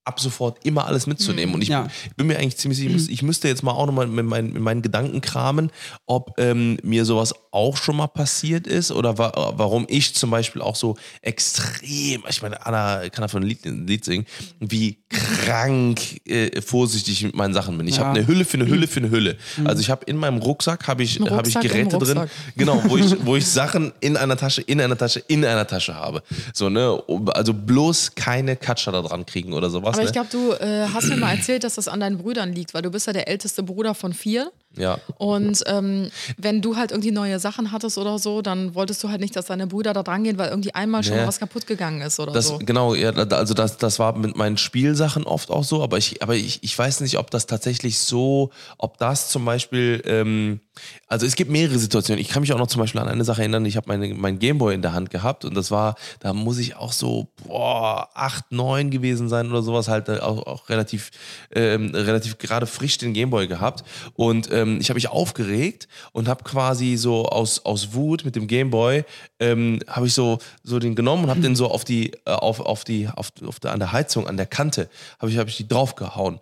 [0.04, 1.54] ab sofort immer alles mitzunehmen.
[1.54, 1.86] Und ich Ja.
[2.16, 4.80] bin mir eigentlich ziemlich sicher, ich, müsste jetzt mal auch nochmal mit, meinen- mit meinen
[4.82, 5.70] Gedanken kramen,
[6.06, 10.62] ob ähm, mir sowas auch schon mal passiert ist oder wa warum ich zum Beispiel
[10.62, 14.26] auch so extrem, ich meine, Anna kann davon ein Lied, ein Lied singen,
[14.60, 17.88] wie krank äh, vorsichtig mit meinen Sachen bin.
[17.88, 18.04] Ich Ja.
[18.04, 19.36] habe eine Hülle für eine Hülle für eine Hülle.
[19.64, 23.26] Also ich habe in meinem Rucksack habe ich, hab ich Geräte drin, genau, wo ich,
[23.26, 26.22] wo ich Sachen in einer Tasche, in einer Tasche, in einer Tasche habe.
[26.54, 27.02] So, ne?
[27.34, 29.94] Also bloß keine Katscher da dran kriegen oder sowas.
[29.94, 30.06] Aber ne?
[30.06, 32.82] ich glaube, du äh, hast mir mal erzählt, dass das an deinen Brüdern liegt, weil
[32.82, 34.52] du bist ja der älteste Bruder von vier.
[34.78, 34.98] Ja.
[35.16, 39.20] Und ähm, wenn du halt irgendwie neue Sachen hattest oder so, dann wolltest du halt
[39.20, 41.26] nicht, dass deine Brüder da dran gehen, weil irgendwie einmal schon Nee.
[41.26, 42.58] was kaputt gegangen ist oder Das, so.
[42.58, 46.34] Genau, ja, also das, das war mit meinen Spielsachen oft auch so, aber ich, aber
[46.36, 50.60] ich, ich weiß nicht, ob das tatsächlich so, ob das zum Beispiel, ähm,
[51.08, 52.20] also es gibt mehrere Situationen.
[52.20, 54.38] Ich kann mich auch noch zum Beispiel an eine Sache erinnern, ich habe meine, mein
[54.38, 58.52] Gameboy in der Hand gehabt und das war, da muss ich auch so, boah, acht,
[58.52, 61.10] neun gewesen sein oder sowas, halt äh, auch, auch relativ,
[61.52, 63.82] ähm, relativ gerade frisch den Gameboy gehabt
[64.14, 68.46] und ähm, ich habe mich aufgeregt und habe quasi so aus, aus Wut mit dem
[68.46, 69.04] Gameboy,
[69.40, 72.60] ähm, habe ich so, so den genommen und habe den so auf die, äh, auf,
[72.60, 75.56] auf die, auf, auf der, an der Heizung, an der Kante, habe ich, hab ich
[75.56, 76.40] die draufgehauen.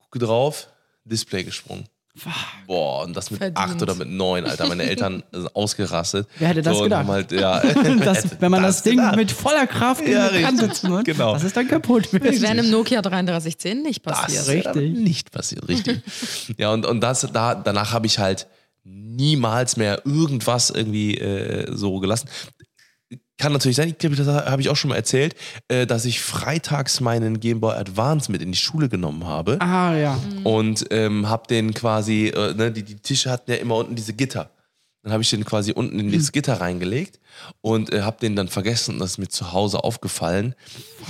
[0.00, 0.68] Gucke drauf,
[1.04, 1.88] Display gesprungen.
[2.68, 3.58] Boah, und das mit Verdient.
[3.58, 4.68] acht oder mit neun, Alter.
[4.68, 6.28] Meine Eltern sind ausgerastet.
[6.38, 7.08] Wer hätte das und gedacht?
[7.08, 7.60] Halt, ja,
[8.04, 9.16] Das, wenn man das, Ding gedacht.
[9.16, 11.34] mit voller Kraft gegen Ja, die Kante zieht, Genau.
[11.34, 12.08] das ist dann kaputt.
[12.12, 14.42] Das wäre einem Nokia 3310 nicht Das passiert.
[14.42, 14.94] ist Richtig.
[14.98, 16.02] nicht passiert, richtig.
[16.56, 18.46] ja, und, und das, da, danach habe ich halt
[18.84, 22.28] niemals mehr irgendwas irgendwie äh, so gelassen.
[23.36, 25.34] Kann natürlich sein, ich glaube, das habe ich auch schon mal erzählt,
[25.68, 29.96] äh, dass ich freitags meinen Game Boy Advance mit in die Schule genommen habe Ah,
[29.96, 30.18] ja.
[30.44, 34.12] und ähm, habe den quasi, äh, ne, die, die Tische hatten ja immer unten diese
[34.12, 34.50] Gitter.
[35.02, 37.18] Dann habe ich den quasi unten in dieses Gitter reingelegt
[37.60, 40.54] und äh, habe den dann vergessen und das ist mir zu Hause aufgefallen.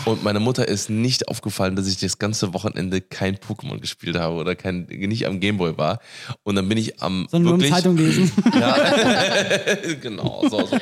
[0.05, 4.35] Und meiner Mutter ist nicht aufgefallen, dass ich das ganze Wochenende kein Pokémon gespielt habe
[4.35, 6.01] oder kein, nicht am Gameboy war.
[6.43, 8.33] Und dann bin ich am Sondern nur wirklich, Zeitung lesen.
[10.01, 10.79] genau, so, so.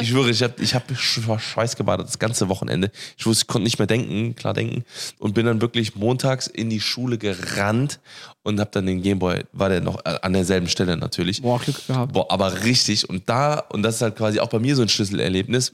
[0.00, 2.90] Ich schwöre, ich habe ich hab sch- schweißgebadet das ganze Wochenende.
[3.16, 4.84] Ich wusste, ich konnte nicht mehr denken, klar denken.
[5.18, 8.00] Und bin dann wirklich montags in die Schule gerannt
[8.42, 11.42] und habe dann den Gameboy, war der noch äh, an derselben Stelle natürlich.
[11.42, 12.12] Boah, Glück gehabt.
[12.12, 13.08] Boah, aber richtig.
[13.08, 15.72] Und da, und das ist halt quasi auch bei mir so ein Schlüsselerlebnis,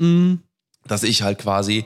[0.87, 1.85] dass ich halt quasi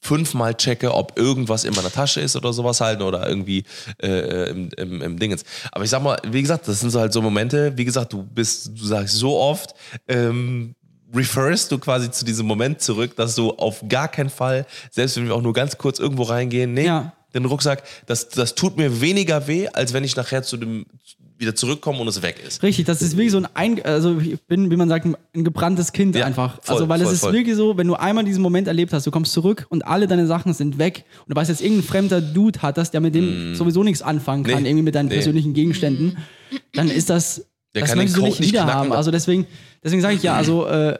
[0.00, 3.64] fünfmal checke, ob irgendwas in meiner Tasche ist oder sowas halt oder irgendwie
[4.00, 5.42] äh, im, im, im Dingens.
[5.72, 8.22] Aber ich sag mal, wie gesagt, das sind so halt so Momente, wie gesagt, du
[8.22, 9.74] bist, du sagst so oft,
[10.06, 10.76] ähm,
[11.14, 15.26] referst du quasi zu diesem Moment zurück, dass du auf gar keinen Fall, selbst wenn
[15.26, 17.12] wir auch nur ganz kurz irgendwo reingehen, nee, Ja.
[17.34, 20.86] den Rucksack, das, das tut mir weniger weh, als wenn ich nachher zu dem
[21.38, 22.62] wieder zurückkomme und es weg ist.
[22.62, 25.92] Richtig, das ist wirklich so ein, ein also ich bin, wie man sagt, ein gebranntes
[25.92, 26.58] Kind Ja, einfach.
[26.62, 27.32] voll, also weil voll, es ist voll.
[27.34, 30.26] wirklich so, wenn du einmal diesen Moment erlebt hast, du kommst zurück und alle deine
[30.26, 33.54] Sachen sind weg und du weißt jetzt irgendein fremder Dude hat das, der mit dem
[33.54, 34.62] sowieso nichts anfangen kann, Mm.
[34.62, 35.14] Nee, irgendwie mit deinen nee.
[35.14, 36.16] persönlichen Gegenständen,
[36.72, 38.80] dann ist das Der das kann möchtest du nicht wieder knacken.
[38.80, 38.92] haben.
[38.92, 39.46] Also deswegen,
[39.84, 40.96] deswegen sage ich ja, also äh,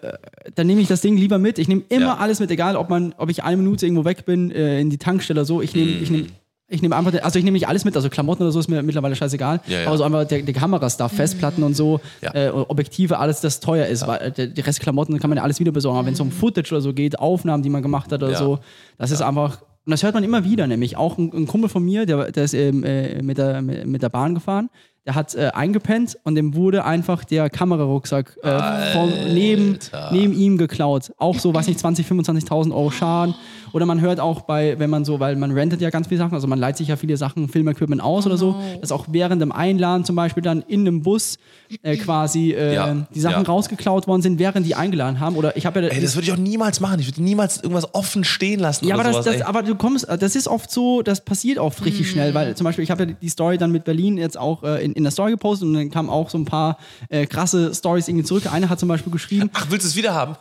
[0.54, 1.58] dann nehme ich das Ding lieber mit.
[1.58, 2.16] Ich nehme immer Ja.
[2.18, 4.98] alles mit, egal ob man, ob ich eine Minute irgendwo weg bin, äh, in die
[4.98, 5.62] Tankstelle oder so.
[5.62, 6.26] Ich nehme, ich nehme
[6.68, 8.82] ich nehme einfach, also ich nehme nicht alles mit, also Klamotten oder so ist mir
[8.82, 9.60] mittlerweile scheißegal.
[9.68, 9.86] Ja, ja.
[9.86, 12.34] Aber so einfach der, der Kamerastuff, Festplatten und so, Ja.
[12.34, 14.06] äh, Objektive, alles, das teuer ist.
[14.06, 15.98] Weil, äh, der, die Rest Klamotten kann man ja alles wieder besorgen.
[15.98, 18.38] Aber wenn es um Footage oder so geht, Aufnahmen, die man gemacht hat oder Ja.
[18.38, 18.58] so,
[18.98, 19.62] das ist einfach.
[19.84, 22.42] Und das hört man immer wieder, nämlich auch ein, ein Kumpel von mir, der, der
[22.42, 24.68] ist ähm, äh, mit, der, mit, mit der Bahn gefahren,
[25.06, 29.78] der hat äh, eingepennt und dem wurde einfach der Kamerarucksack äh, vom, neben,
[30.10, 31.12] neben ihm geklaut.
[31.18, 33.36] Auch so, weiß nicht, 20, 25.000 Euro Schaden.
[33.72, 36.34] Oder man hört auch bei, wenn man so, weil man rentet ja ganz viele Sachen,
[36.34, 39.52] also man leiht sich ja viele Sachen, Filmequipment aus oder so, dass auch während dem
[39.52, 41.38] Einladen zum Beispiel dann in einem Bus
[41.82, 43.48] äh, quasi äh, Ja, die Sachen ja.
[43.48, 45.36] rausgeklaut worden sind, während die eingeladen haben.
[45.36, 47.00] Oder ich habe ja Ey, das würde ich auch niemals machen.
[47.00, 48.86] Ich würde niemals irgendwas offen stehen lassen.
[48.86, 49.48] ja, oder aber, das, sowas, das, ey.
[49.48, 52.84] aber du kommst, das ist oft so, das passiert oft richtig schnell, weil zum Beispiel,
[52.84, 55.32] ich habe ja die Story dann mit Berlin jetzt auch äh, in, in der Story
[55.32, 58.52] gepostet und dann kamen auch so ein paar äh, krasse Stories irgendwie zurück.
[58.52, 60.36] Eine hat zum Beispiel geschrieben, Ach, willst du es wieder haben?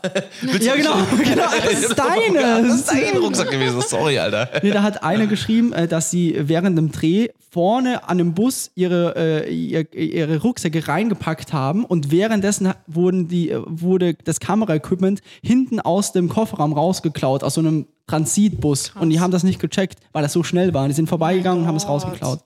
[0.62, 2.68] ja genau, genau, das ist deine.
[2.68, 3.82] Das ist dein Rucksack gewesen.
[3.82, 4.50] Sorry, Alter.
[4.64, 8.72] Nee, da hat eine geschrieben, äh, dass sie während dem Dreh vorne an einem Bus
[8.76, 15.22] ihre, äh, ihr, ihre Rucksäcke reingepackt haben und währenddessen wurden die, äh, wurde das Kameraequipment
[15.42, 18.92] hinten aus dem Kofferraum rausgeklaut, aus so einem Transitbus.
[19.00, 20.88] Und die haben das nicht gecheckt, weil das so schnell war.
[20.88, 22.40] Die sind vorbeigegangen und haben es rausgeklaut.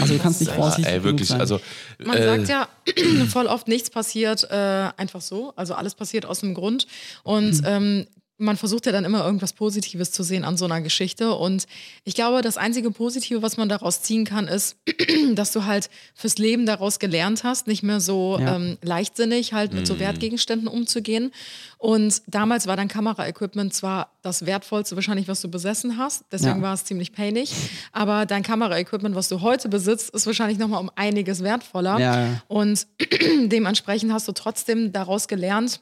[0.00, 1.28] Also du kannst nicht Ja, vorsichtig ey, wirklich.
[1.28, 1.40] sein.
[1.40, 1.60] Also,
[1.98, 2.68] Man äh, sagt ja
[3.28, 5.52] voll oft, nichts passiert äh, einfach so.
[5.56, 6.86] Also alles passiert aus einem Grund.
[7.24, 8.06] Und ähm,
[8.40, 11.34] man versucht ja dann immer irgendwas Positives zu sehen an so einer Geschichte.
[11.34, 11.66] Und
[12.04, 14.76] ich glaube, das einzige Positive, was man daraus ziehen kann, ist,
[15.34, 18.56] dass du halt fürs Leben daraus gelernt hast, nicht mehr so Ja.
[18.56, 21.32] ähm, leichtsinnig halt mit so Wertgegenständen umzugehen.
[21.78, 26.62] Und damals war dein Kameraequipment zwar das Wertvollste wahrscheinlich, was du besessen hast, deswegen Ja.
[26.62, 27.52] war es ziemlich painig,
[27.92, 31.98] aber dein Kameraequipment, was du heute besitzt, ist wahrscheinlich nochmal um einiges wertvoller.
[31.98, 32.42] Ja.
[32.48, 32.86] Und
[33.46, 35.80] dementsprechend hast du trotzdem daraus gelernt,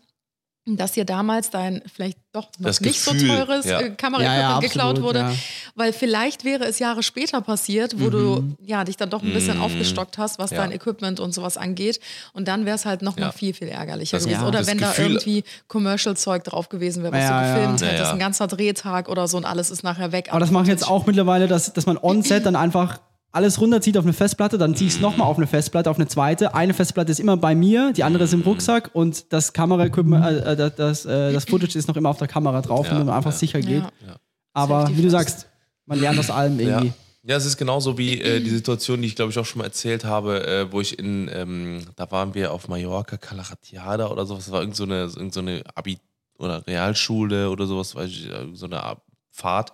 [0.76, 3.80] dass dir damals dein vielleicht doch noch Das nicht Gefühl, so teures ja.
[3.80, 5.18] äh, Kameraequipment Ja, ja, geklaut absolut, wurde.
[5.20, 5.32] ja.
[5.74, 9.60] Weil vielleicht wäre es Jahre später passiert, wo du ja dich dann doch ein bisschen
[9.60, 10.56] aufgestockt hast, was Mhm.
[10.56, 10.62] Ja.
[10.64, 12.00] dein Equipment und sowas angeht.
[12.32, 13.26] Und dann wäre es halt noch Ja.
[13.26, 14.42] mal viel, viel ärgerlicher Das- gewesen.
[14.42, 17.80] ja, Oder das wenn da Gefühl- irgendwie Commercial-Zeug drauf gewesen wäre, was Ja, du gefilmt
[17.80, 18.12] Ja, hättest, ja.
[18.12, 20.28] ein ganzer Drehtag oder so und alles ist nachher weg.
[20.30, 23.96] Aber das mache ich jetzt auch mittlerweile, dass, dass man on-set dann einfach alles runterzieht
[23.98, 26.54] auf eine Festplatte, dann ziehe ich es nochmal auf eine Festplatte, auf eine zweite.
[26.54, 30.52] Eine Festplatte ist immer bei mir, die andere ist im Rucksack und das Kameraequipment, äh,
[30.52, 33.06] äh, das, das, äh, das Footage ist noch immer auf der Kamera drauf, Ja, damit
[33.06, 33.36] man einfach ja.
[33.36, 33.82] sicher geht.
[33.82, 34.16] Ja.
[34.54, 35.46] Aber wie du sagst,
[35.86, 36.66] man lernt aus allem Ja.
[36.78, 36.92] irgendwie.
[37.24, 39.66] Ja, es ist genauso wie äh, die Situation, die ich glaube ich auch schon mal
[39.66, 44.46] erzählt habe, äh, wo ich in, ähm, da waren wir auf Mallorca, Calaratiada oder sowas,
[44.46, 45.98] das war irgend so eine, irgend so eine Abi-
[46.38, 49.02] oder Realschule oder sowas, weiß ich, äh, so eine Art
[49.38, 49.72] Fahrt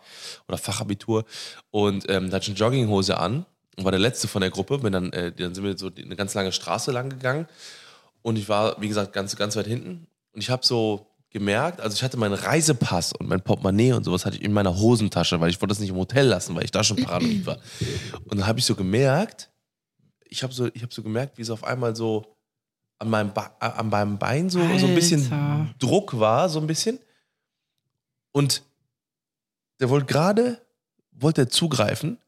[0.49, 1.25] oder Fachabitur
[1.71, 3.47] und ähm, da hatte ich eine Jogginghose an
[3.77, 6.17] und war der Letzte von der Gruppe, bin dann, äh, dann sind wir so eine
[6.17, 7.47] ganz lange Straße lang gegangen
[8.23, 11.95] und ich war, wie gesagt, ganz, ganz weit hinten und ich habe so gemerkt, also
[11.95, 15.51] ich hatte meinen Reisepass und mein Portemonnaie und sowas hatte ich in meiner Hosentasche, weil
[15.51, 17.59] ich wollte das nicht im Hotel lassen, weil ich da schon paranoid war.
[18.25, 19.51] Und dann habe ich so gemerkt,
[20.29, 22.37] ich habe so, ich habe so gemerkt, wie es auf einmal so
[22.99, 25.75] an meinem, ba äh, an meinem Bein so, so ein bisschen.
[25.79, 26.99] Druck war, so ein bisschen.
[28.33, 28.63] Und
[29.81, 30.61] der wollte gerade,
[31.13, 32.19] wollte er zugreifen.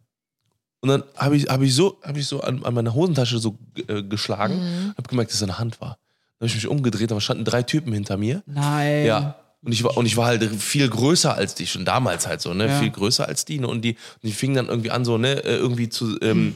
[0.80, 3.58] Und dann habe ich, hab ich so, hab ich so an, an meiner Hosentasche so
[3.88, 4.94] äh, geschlagen, Mhm.
[4.96, 5.98] habe gemerkt, dass es eine Hand war.
[6.38, 8.42] Dann habe ich mich umgedreht, da standen drei Typen hinter mir.
[8.46, 9.06] Nein.
[9.06, 9.36] Ja.
[9.62, 12.54] Und ich, war, und ich war halt viel größer als die, schon damals halt so,
[12.54, 12.66] ne?
[12.68, 12.78] Ja.
[12.78, 13.58] Viel größer als die.
[13.58, 13.66] Ne?
[13.66, 16.54] Und die, und die fingen dann irgendwie an, so, ne, äh, irgendwie zu, ähm,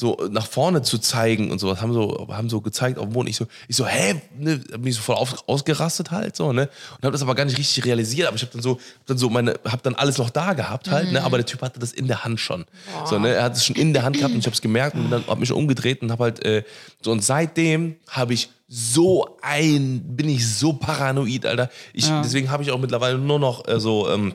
[0.00, 3.28] so nach vorne zu zeigen und sowas, haben so, haben so gezeigt auf dem Boden.
[3.28, 6.70] Ich so, ich so, hä, ne, hab mich so voll auf, ausgerastet halt, so, ne?
[6.96, 9.18] Und hab das aber gar nicht richtig realisiert, aber ich hab dann so, hab dann
[9.18, 11.22] so meine, hab dann alles noch da gehabt halt, ne?
[11.22, 12.64] Aber der Typ hatte das in der Hand schon.
[13.04, 13.34] So, ne?
[13.34, 15.26] Er hat es schon in der Hand gehabt und ich hab's gemerkt und bin dann
[15.26, 16.64] hab mich umgedreht und hab halt, äh,
[17.02, 21.68] so, und seitdem habe ich so ein, bin ich so paranoid, Alter.
[21.92, 22.22] Ich, Ja.
[22.22, 24.34] Deswegen habe ich auch mittlerweile nur noch äh, so, ähm,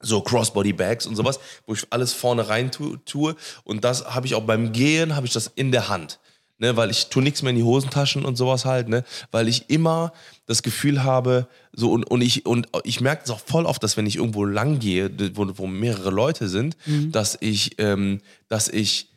[0.00, 3.36] so Crossbody-Bags und sowas, wo ich alles vorne rein tu, tue.
[3.64, 6.18] Und das habe ich auch beim Gehen, habe ich das in der Hand.
[6.58, 9.02] Ne, weil ich tue nichts mehr in die Hosentaschen und sowas halt, ne?
[9.30, 10.12] Weil ich immer
[10.44, 13.96] das Gefühl habe, so und, und ich und ich merke es auch voll oft, dass
[13.96, 16.76] wenn ich irgendwo lang gehe, wo, wo mehrere Leute sind,
[17.12, 19.08] dass ich, ähm, dass ich,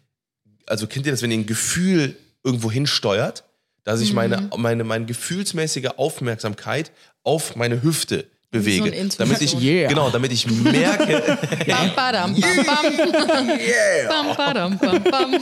[0.67, 2.15] also kennt ihr das, wenn ihr ein Gefühl
[2.45, 3.43] irgendwo hinsteuert,
[3.83, 6.93] dass ich meine, meine, meine gefühlsmäßige Aufmerksamkeit
[7.23, 8.87] auf meine Hüfte bewege.
[8.89, 9.27] Intuition.
[9.29, 9.89] damit ich, Yeah.
[9.89, 11.21] genau, damit ich merke,
[11.67, 13.47] Bam, badam, bam, bam.
[14.07, 15.31] Bam, badam, bam, bam.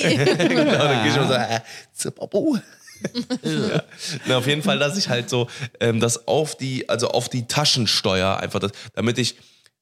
[0.00, 1.60] genau, dann gehe ich immer so, äh,
[1.92, 2.58] Zippabu.
[3.42, 3.82] ja.
[4.26, 5.48] Na, auf jeden Fall, dass ich halt so
[5.80, 9.36] ähm, das auf die, also auf die Taschensteuer einfach, das, damit ich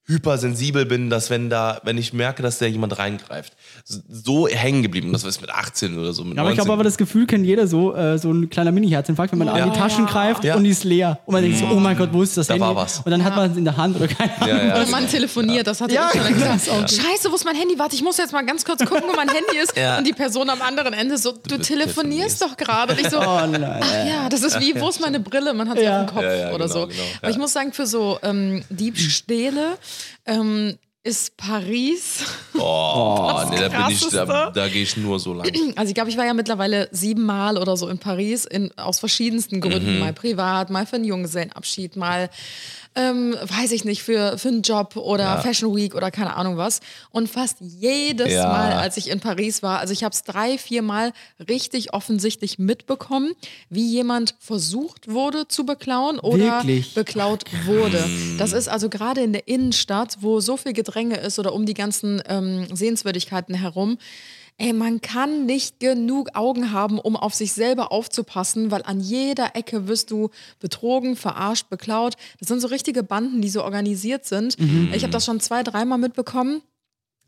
[0.06, 3.54] hypersensibel bin, dass wenn da, wenn ich merke, dass da jemand reingreift,
[3.90, 5.12] so hängen geblieben.
[5.12, 6.22] Das ist mit 18 oder so.
[6.22, 6.72] Mit Ja, aber ich glaube 19.
[6.74, 9.66] aber, das Gefühl kennt jeder so, äh, so ein kleiner Mini-Herzinfarkt, wenn man an Ja.
[9.70, 10.56] die Taschen greift Ja.
[10.56, 11.20] und die ist leer.
[11.24, 12.66] Und man denkt so, oh mein Gott, wo ist das Da Handy?
[12.66, 12.98] war was.
[12.98, 14.48] Und dann hat man es in der Hand oder keine Ahnung.
[14.56, 14.76] Ja, ja.
[14.82, 16.52] Oder man telefoniert, das hatte Ja, ich schon ja.
[16.54, 16.90] gesagt.
[16.90, 17.78] Scheiße, wo ist mein Handy?
[17.78, 19.74] Warte, ich muss jetzt mal ganz kurz gucken, wo mein Handy ist.
[19.78, 19.96] Ja.
[19.98, 21.68] Und die Person am anderen Ende so, du telefonierst.
[21.68, 22.92] telefonierst doch gerade.
[22.92, 23.80] Und ich so, Oh nein.
[23.80, 25.54] ach ja, das ist wie, wo ist meine Brille?
[25.54, 26.02] Man hat sie Ja.
[26.02, 26.86] auf dem Kopf Ja, ja, oder genau, so.
[26.88, 27.02] genau.
[27.22, 29.78] Aber ich muss sagen, für so ähm, Diebstähle
[30.26, 35.48] ähm, ist Paris Oh, nee, da bin ich, da, da gehe ich nur so lang.
[35.76, 39.60] Also ich glaube, ich war ja mittlerweile siebenmal oder so in Paris, in, aus verschiedensten
[39.60, 39.94] Gründen.
[39.94, 40.00] Mhm.
[40.00, 42.30] Mal privat, mal für einen Junggesellenabschied, mal,
[42.98, 46.80] ähm, weiß ich nicht, für, für einen Job oder Fashion Week oder keine Ahnung was.
[47.10, 48.48] Und fast jedes Ja.
[48.48, 51.12] Mal, als ich in Paris war, also ich habe es drei, vier Mal
[51.48, 53.34] richtig offensichtlich mitbekommen,
[53.70, 56.94] wie jemand versucht wurde zu beklauen oder Wirklich?
[56.94, 58.04] beklaut wurde.
[58.36, 61.74] Das ist also gerade in der Innenstadt, wo so viel Gedränge ist oder um die
[61.74, 63.98] ganzen ähm, Sehenswürdigkeiten herum.
[64.60, 69.54] Ey, man kann nicht genug Augen haben, um auf sich selber aufzupassen, weil an jeder
[69.54, 72.14] Ecke wirst du betrogen, verarscht, beklaut.
[72.40, 74.56] Das sind so richtige Banden, die so organisiert sind.
[74.92, 76.62] Ich habe das schon zwei, dreimal mitbekommen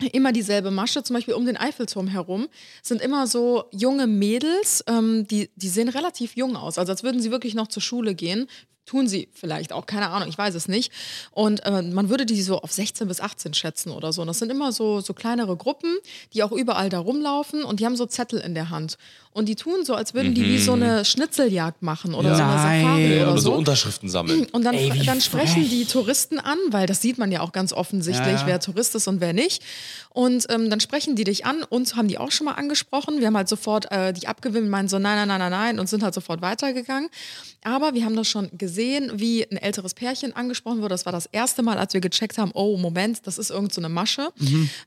[0.08, 2.48] immer dieselbe Masche, zum Beispiel um den Eiffelturm herum,
[2.82, 7.20] sind immer so junge Mädels, ähm, die, die sehen relativ jung aus, also als würden
[7.20, 8.46] sie wirklich noch zur Schule gehen,
[8.90, 10.90] Tun sie vielleicht auch, keine Ahnung, ich weiß es nicht.
[11.30, 14.22] Und äh, man würde die so auf 16 bis 18 schätzen oder so.
[14.22, 15.96] Und das sind immer so, so kleinere Gruppen,
[16.34, 18.98] die auch überall da rumlaufen und die haben so Zettel in der Hand.
[19.32, 22.36] Und die tun so, als würden die wie so eine Schnitzeljagd machen oder Ja.
[22.36, 22.52] so eine.
[22.82, 23.56] Safari Ja, oder oder so so.
[23.58, 24.46] Unterschriften sammeln.
[24.50, 27.72] Und dann, Ey, dann sprechen die Touristen an, weil das sieht man ja auch ganz
[27.72, 28.46] offensichtlich, Ja, ja.
[28.48, 29.62] wer Tourist ist und wer nicht.
[30.12, 31.62] Und ähm, dann sprechen die dich an.
[31.62, 33.20] Uns haben die auch schon mal angesprochen.
[33.20, 35.88] Wir haben halt sofort äh, die abgewimmt, meinen so nein, nein, nein, nein, nein und
[35.88, 37.08] sind halt sofort weitergegangen.
[37.62, 38.79] Aber wir haben das schon gesehen,
[39.14, 40.94] wie ein älteres Pärchen angesprochen wurde.
[40.94, 43.80] Das war das erste Mal, als wir gecheckt haben, oh Moment, das ist irgend so
[43.80, 44.28] eine Masche.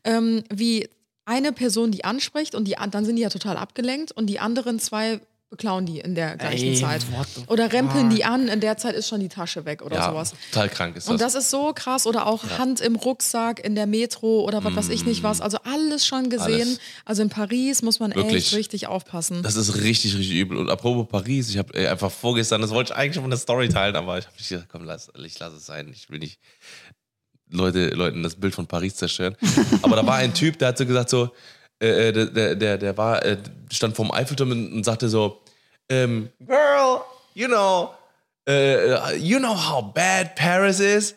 [0.03, 0.89] Ähm, wie
[1.25, 4.39] eine Person die anspricht und die, an- dann sind die ja total abgelenkt und die
[4.39, 5.19] anderen zwei
[5.53, 7.05] beklauen die in der gleichen Ey, Zeit.
[7.45, 10.33] Oder rempeln die an, in der Zeit ist schon die Tasche weg oder Ja, sowas.
[10.51, 11.11] total krank ist das.
[11.11, 12.07] Und das ist so krass.
[12.07, 15.41] Oder auch Hand im Rucksack in der Metro oder was weiß ich nicht was.
[15.41, 16.69] Also alles schon gesehen.
[16.69, 16.71] Mm.
[16.71, 16.79] Alles.
[17.05, 18.45] Also in Paris muss man Wirklich.
[18.45, 19.43] echt richtig aufpassen.
[19.43, 20.57] Das ist richtig, richtig übel.
[20.57, 23.69] Und apropos Paris, ich habe einfach vorgestern, das wollte ich eigentlich schon von der Story
[23.69, 25.87] teilen, aber ich habe nicht gesagt, komm, lass, ich lasse es sein.
[25.93, 26.39] Ich will nicht
[27.51, 29.37] Leute, Leuten das Bild von Paris zerstören.
[29.83, 31.29] aber da war ein Typ, der hat so gesagt, so,
[31.79, 33.37] äh, der, der, der, der war, äh,
[33.71, 35.42] stand vorm Eiffelturm und sagte so,
[35.89, 37.01] ähm, Girl,
[37.33, 37.91] you know,
[38.47, 41.15] äh, you know how bad Paris is?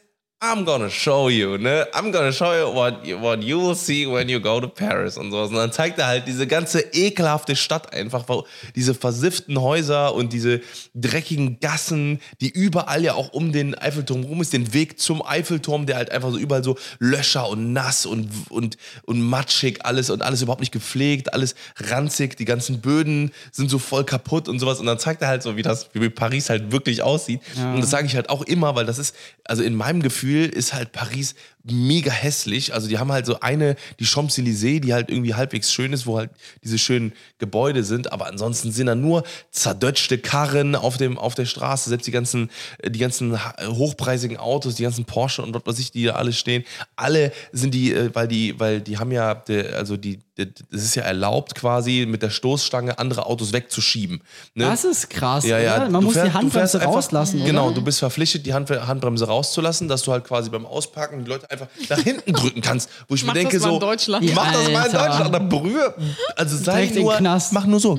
[0.53, 1.87] I'm gonna show you, ne?
[1.93, 5.17] I'm gonna show you what, you- what you will see when you go to Paris
[5.17, 5.49] und sowas.
[5.51, 10.33] Und dann zeigt er halt diese ganze ekelhafte Stadt einfach, wo diese versifften Häuser und
[10.33, 10.61] diese
[10.95, 15.87] dreckigen Gassen, die überall ja auch um den Eiffelturm rum ist, den Weg zum Eiffelturm,
[15.87, 20.23] der halt einfach so überall so Löcher und nass und, und, und matschig alles und
[20.23, 24.81] alles überhaupt nicht gepflegt, alles ranzig, die ganzen Böden sind so voll kaputt und sowas.
[24.81, 27.41] Und dann zeigt er halt so, wie das, wie Paris halt wirklich aussieht.
[27.75, 30.75] Und das sage ich halt auch immer, weil das ist, also in meinem Gefühl ist
[30.75, 31.35] halt Paris
[31.73, 32.75] mega hässlich.
[32.75, 36.19] Also die haben halt so eine, die Champs-Élysées, die halt irgendwie halbwegs schön ist, wo
[36.19, 36.31] halt
[36.65, 41.47] diese schönen Gebäude sind, aber ansonsten sind da nur zerdötschte Karren auf, dem, auf der
[41.47, 45.63] Straße, selbst die ganzen, äh, die ganzen ha- hochpreisigen Autos, die ganzen Porsche und was
[45.67, 46.65] weiß ich, die da alle stehen,
[46.97, 49.43] alle sind die, äh, weil die, weil die haben ja,
[49.75, 54.23] also die, das ist ja erlaubt quasi mit der Stoßstange andere Autos wegzuschieben.
[54.55, 54.65] Ne?
[54.67, 55.47] Das ist krass.
[55.47, 55.79] Ja, ja?
[55.89, 57.43] Man du muss fährst- die Handbremse fährst einfach- rauslassen.
[57.45, 61.31] Genau, du bist verpflichtet, die Hand, Handbremse rauszulassen, dass du halt quasi beim Ausparken die
[61.31, 62.91] Leute einfach nach hinten drücken kannst.
[63.09, 64.35] Wo ich Mach mir denke, das mal so, in Deutschland.
[64.35, 64.93] mach das mal in.
[64.93, 65.95] Deutschland, oder berühr,
[66.37, 67.53] also sei Direkt nur, Knast.
[67.53, 67.99] mach nur so.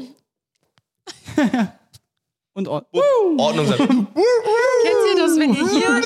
[2.53, 2.81] Und oh,
[3.37, 3.77] Ordnung sein.
[3.77, 6.01] Kennt ihr das, wenn ihr hier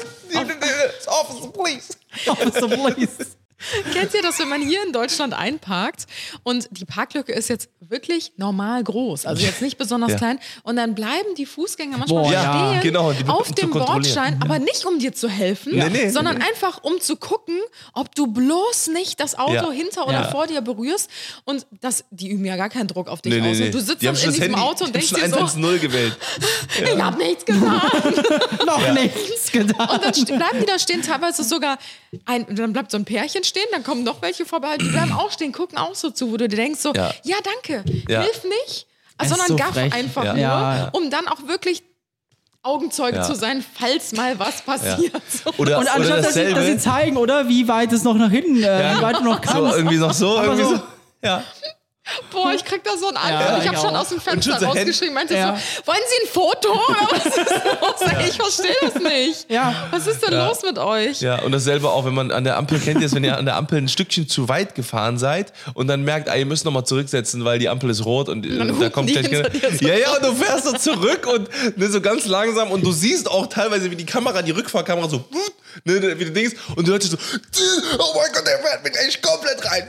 [1.08, 1.94] Officer, please.
[2.28, 3.26] Officer, please.
[3.94, 6.06] Kennt ihr das, wenn man hier in Deutschland einparkt
[6.44, 10.18] und die Parklücke ist jetzt wirklich normal groß, also jetzt nicht besonders Ja.
[10.18, 12.80] klein und dann bleiben die Fußgänger manchmal Boah, stehen ja.
[12.82, 13.72] Genau, die- auf um dem.
[13.72, 16.10] Bordstein, aber nicht um dir zu helfen, Nee, nee.
[16.10, 17.60] sondern einfach um zu gucken,
[17.94, 19.72] ob du bloß nicht das Auto Ja.
[19.72, 20.32] hinter oder Ja.
[20.32, 21.10] vor dir berührst
[21.46, 23.66] und das, die üben ja gar keinen Druck auf dich Nee, nee, aus nee.
[23.68, 26.18] und du sitzt dann in diesem Handy, Auto und denkst dir so, 110 gewählt.
[26.84, 27.82] ich hab nichts getan.
[28.66, 29.90] Noch nichts getan.
[29.90, 31.78] Und dann bleiben die da stehen, teilweise sogar,
[32.26, 35.32] ein, dann bleibt so ein Pärchen stehen, dann kommen noch welche vorbei, die bleiben auch
[35.32, 37.38] stehen, gucken auch so zu, wo du dir denkst so, ja, Ja.
[37.44, 38.22] danke, Ja.
[38.22, 38.88] hilf nicht,
[39.24, 39.94] sondern so gaff frech.
[39.94, 40.34] einfach Ja.
[40.34, 40.90] nur, Ja.
[40.94, 41.84] um dann auch wirklich
[42.64, 43.24] Augenzeuge Ja.
[43.24, 45.14] zu sein, falls mal was passiert.
[45.30, 45.50] So.
[45.58, 47.48] Oder, Und oder anstatt, dass sie, dass sie zeigen, oder?
[47.50, 49.78] Wie weit es noch nach hinten, äh, wie weit du noch so, kannst.
[49.78, 50.82] irgendwie noch so, Aber irgendwie so- so.
[51.24, 51.44] Ja.
[52.32, 53.58] Boah, ich krieg da so einen Anfall.
[53.58, 55.56] Ja, ich habe schon aus dem Und Fenster rausgeschrieben, meinte Ja.
[55.58, 56.74] so, wollen Sie ein Foto?
[57.12, 58.28] Was ist los?
[58.30, 59.46] Ich verstehe das nicht.
[59.50, 59.88] Ja.
[59.92, 61.22] Was ist denn los mit euch?
[61.22, 63.46] Ja, und dasselbe auch, wenn man an der Ampel, kennt ihr es, wenn ihr an
[63.46, 66.86] der Ampel ein Stückchen zu weit gefahren seid und dann merkt, ah, ihr müsst nochmal
[66.86, 70.24] zurücksetzen, weil die Ampel ist rot und, äh, da kommt gleich so Ja, ja, und
[70.26, 73.96] du fährst so zurück und ne, so ganz langsam und du siehst auch teilweise, wie
[73.96, 75.24] die Kamera, die Rückfahrkamera so,
[75.86, 79.22] ne, wie du denkst, und du hörst so, oh mein Gott, der fährt mich echt
[79.22, 79.88] komplett rein.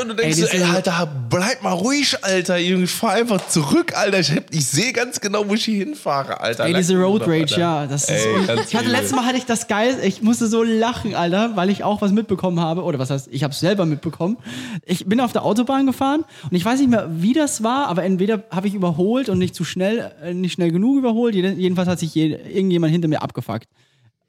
[0.00, 2.58] Und du denkst Ey, so, ey, diese- Alter, bleib mal ruhig, Alter.
[2.58, 4.20] Ich fahr einfach zurück, Alter.
[4.20, 6.64] Ich, hab- ich sehe ganz genau, wo ich hier hinfahre, Alter.
[6.64, 7.58] Ey, diese Road Rage, Alter.
[7.58, 7.86] ja.
[7.86, 8.36] Das ist Ey,
[8.68, 11.84] ich hatte letztes Mal hatte ich das geil, ich musste so lachen, Alter, weil ich
[11.84, 12.82] auch was mitbekommen habe.
[12.84, 14.38] Oder was heißt, ich habe es selber mitbekommen.
[14.86, 18.04] Ich bin auf der Autobahn gefahren und ich weiß nicht mehr, wie das war, aber
[18.04, 21.34] entweder habe ich überholt und nicht zu schnell, äh, nicht schnell genug überholt.
[21.34, 23.66] Jeden- Jedenfalls hat sich je, irgendjemand hinter mir abgefuckt.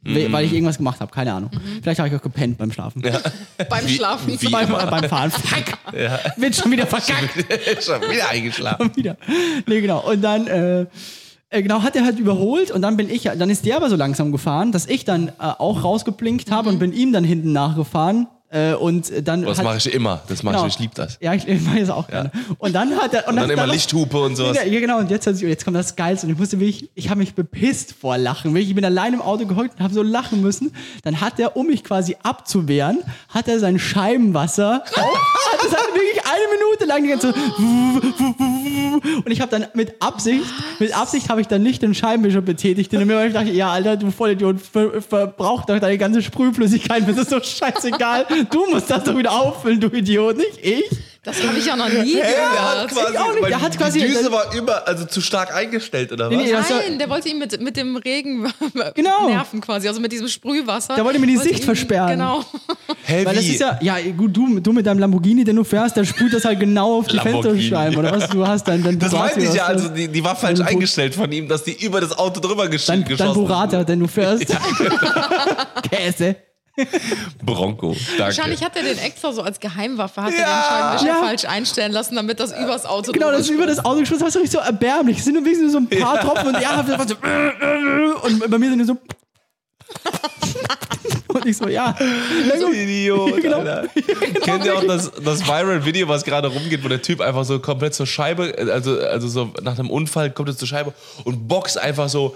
[0.01, 1.49] We- Weil ich irgendwas gemacht habe, keine Ahnung.
[1.81, 3.01] Vielleicht habe ich auch gepennt beim Schlafen.
[3.01, 4.41] Beim Schlafen.
[4.41, 5.29] wie- Beim, äh, beim Fahren.
[5.31, 5.77] Fuck.
[6.37, 7.33] Wird schon wieder verkackt.
[7.83, 8.91] Schon wieder eingeschlafen.
[8.95, 9.17] wieder.
[9.67, 10.09] Nee, genau.
[10.09, 10.85] Und dann, äh,
[11.49, 13.95] äh, genau, hat er halt überholt und dann bin ich, dann ist der aber so
[13.97, 18.27] langsam gefahren, dass ich dann äh, auch rausgeblinkt habe und bin ihm dann hinten nachgefahren.
[18.51, 20.21] Äh, und dann Das mache ich immer.
[20.27, 20.65] Das mache genau.
[20.67, 20.73] ich.
[20.73, 21.17] Ich liebe das.
[21.21, 22.31] Ja, ich, ich mache das auch gerne.
[22.57, 23.23] Und dann hat er.
[23.27, 24.57] Und, Und dann immer noch- Lichthupe und sowas.
[24.57, 24.97] Ja, ja, genau.
[24.97, 26.25] Und jetzt, hat sich- jetzt kommt das Geilste.
[26.25, 28.55] Und ich musste wirklich, ich habe mich bepisst vor Lachen.
[28.55, 30.71] Ich bin allein im Auto gehockt und habe so lachen müssen.
[31.03, 34.83] Dann hat er, um mich quasi abzuwehren, hat er sein Scheibenwasser.
[34.95, 37.33] auf, hat es halt wirklich eine Minute lang die ganze
[39.25, 40.45] Und ich habe dann mit Absicht,
[40.79, 43.97] mit Absicht habe ich dann nicht den Scheibenwischer betätigt, denn mir ich dachte, ja, Alter,
[43.97, 48.25] du Vollidiot, ver verbrauch doch deine ganze Sprühflüssigkeit, mir ist doch scheißegal.
[48.51, 51.08] Du musst das doch wieder auffüllen, du Idiot, nicht ich.
[51.29, 52.91] Das habe ich ja noch nie Er hat gehört.
[52.91, 53.41] quasi, auch nicht.
[53.43, 56.37] weil Der hat die quasi- Düse war immer, also zu stark eingestellt, oder was?
[56.37, 58.51] Nee, nee, Nein, der wollte ihn mit, mit dem Regen
[58.95, 59.27] Genau.
[59.29, 60.95] nerven quasi, also mit diesem Sprühwasser.
[60.95, 62.09] Der wollte mir die Wollte Sicht ihn- versperren.
[62.11, 62.43] Genau.
[63.05, 65.95] Hä, Weil das ist ja, ja, gut, du, du mit deinem Lamborghini, den du fährst,
[65.95, 69.11] der sprüht das halt genau auf die Fensterscheiben, oder was du hast, dein, dein das
[69.11, 72.01] meinte ich ja, also die, die war falsch Dein eingestellt von ihm, dass die über
[72.01, 74.45] das Auto drüber gesch Dein, dein geschossen Burrata, den du fährst.
[75.91, 76.35] Käse.
[77.43, 78.19] Bronco, danke.
[78.19, 80.37] Wahrscheinlich hat er den extra so als Geheimwaffe, hat Ja.
[80.39, 80.63] er den
[80.99, 81.27] Scheibenwischer Ja.
[81.27, 84.35] falsch einstellen lassen, damit das übers Auto Genau, das ist über das Auto geschossen, das
[84.35, 85.19] ist so erbärmlich.
[85.19, 87.15] Es sind nur wenigstens so ein paar Tropfen und ja, das war so,
[88.27, 88.97] und bei mir sind die so.
[91.27, 91.95] Und ich so, ja.
[92.59, 93.57] So Idiot, Genau.
[93.59, 93.87] Alter.
[94.41, 97.93] Kennt ihr auch das, das Viral-Video, was gerade rumgeht, wo der Typ einfach so komplett
[97.93, 100.93] zur Scheibe, also, also so nach einem Unfall kommt er zur Scheibe
[101.25, 102.35] und boxt einfach so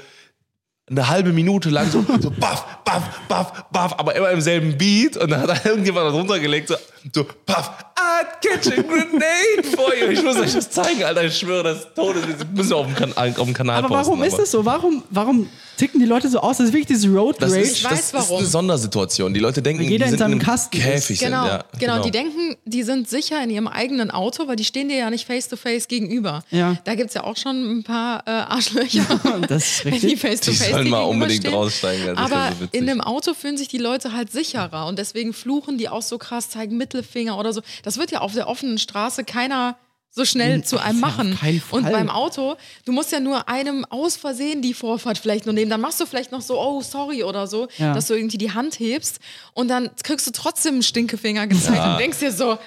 [0.89, 5.15] eine halbe Minute lang so, so baff, baff, baff, baff, aber immer im selben Beat
[5.15, 6.75] und dann hat irgendjemand das runtergelegt, so,
[7.13, 10.07] so baff, I'd catch a grenade for you.
[10.07, 12.87] Ich muss euch das zeigen, Alter, ich schwöre, das ist Todes, das müssen wir auf
[12.87, 14.05] dem, kan auf dem Kanal Aber posten.
[14.11, 14.65] warum ist das so?
[14.65, 16.57] Warum, warum ticken die Leute so aus?
[16.57, 17.61] Das ist wirklich dieses Road Das Rage.
[17.61, 19.33] ist, Ich das ist eine Sondersituation.
[19.33, 20.83] Die Leute denken, jeder die in sind seinem in einem Kasten ist.
[20.83, 21.51] Käfig Genau, sind.
[21.51, 24.97] Ja, genau, die denken, die sind sicher in ihrem eigenen Auto, weil die stehen dir
[24.97, 26.43] ja nicht face to face gegenüber.
[26.51, 26.77] Ja.
[26.83, 29.03] Da gibt es ja auch schon ein paar äh, Arschlöcher.
[29.47, 30.21] Das ist wenn die richtig.
[30.21, 33.33] face to Die face sollen mal unbedingt raussteigen, ja, das Aber so in dem Auto
[33.33, 37.37] fühlen sich die Leute halt sicherer und deswegen fluchen die auch so krass, zeigen Mittelfinger
[37.37, 37.61] oder so.
[37.83, 39.75] Das wird ja auf der offenen Straße keiner
[40.15, 41.37] so schnell zu einem machen.
[41.71, 42.55] Und beim Auto,
[42.85, 45.71] du musst ja nur einem aus Versehen die Vorfahrt vielleicht nur nehmen.
[45.71, 47.93] Dann machst du vielleicht noch so, oh, sorry oder so, Ja.
[47.95, 49.19] dass du irgendwie die Hand hebst
[49.53, 52.59] und dann kriegst du trotzdem einen Stinkefinger gezeigt und denkst dir so,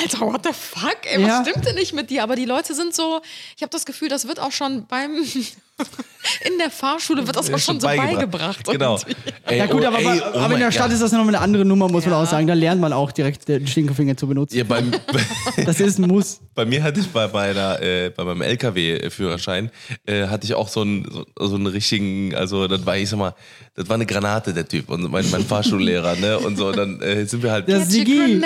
[0.00, 0.96] Alter, what the fuck?
[1.04, 1.44] Ey, was Ja.
[1.44, 2.22] stimmt denn nicht mit dir?
[2.22, 3.20] Aber die Leute sind so,
[3.56, 5.24] ich habe das Gefühl, das wird auch schon beim,
[6.44, 8.64] in der Fahrschule wird das auch schon so beigebracht.
[8.64, 8.96] Genau.
[8.96, 9.14] irgendwie.
[9.44, 10.94] Ey, Ja gut, oh, aber, ey, oh aber in mein der Stadt Gott.
[10.94, 12.22] ist das nochmal eine andere Nummer, muss man Ja.
[12.22, 12.46] auch sagen.
[12.46, 14.56] Da lernt man auch direkt den Stinkefinger zu benutzen.
[14.56, 14.90] Ja, beim,
[15.64, 16.40] Das ist ein Muss.
[16.54, 19.70] bei mir hatte ich bei meiner, äh, bei meinem LKW-Führerschein
[20.06, 23.18] äh, hatte ich auch so einen, so, so einen richtigen, also das war ich sag
[23.18, 23.34] mal,
[23.74, 27.00] das war eine Granate der Typ und mein, mein Fahrschullehrer, ne und so und dann
[27.02, 28.40] äh, sind wir halt a Sigi.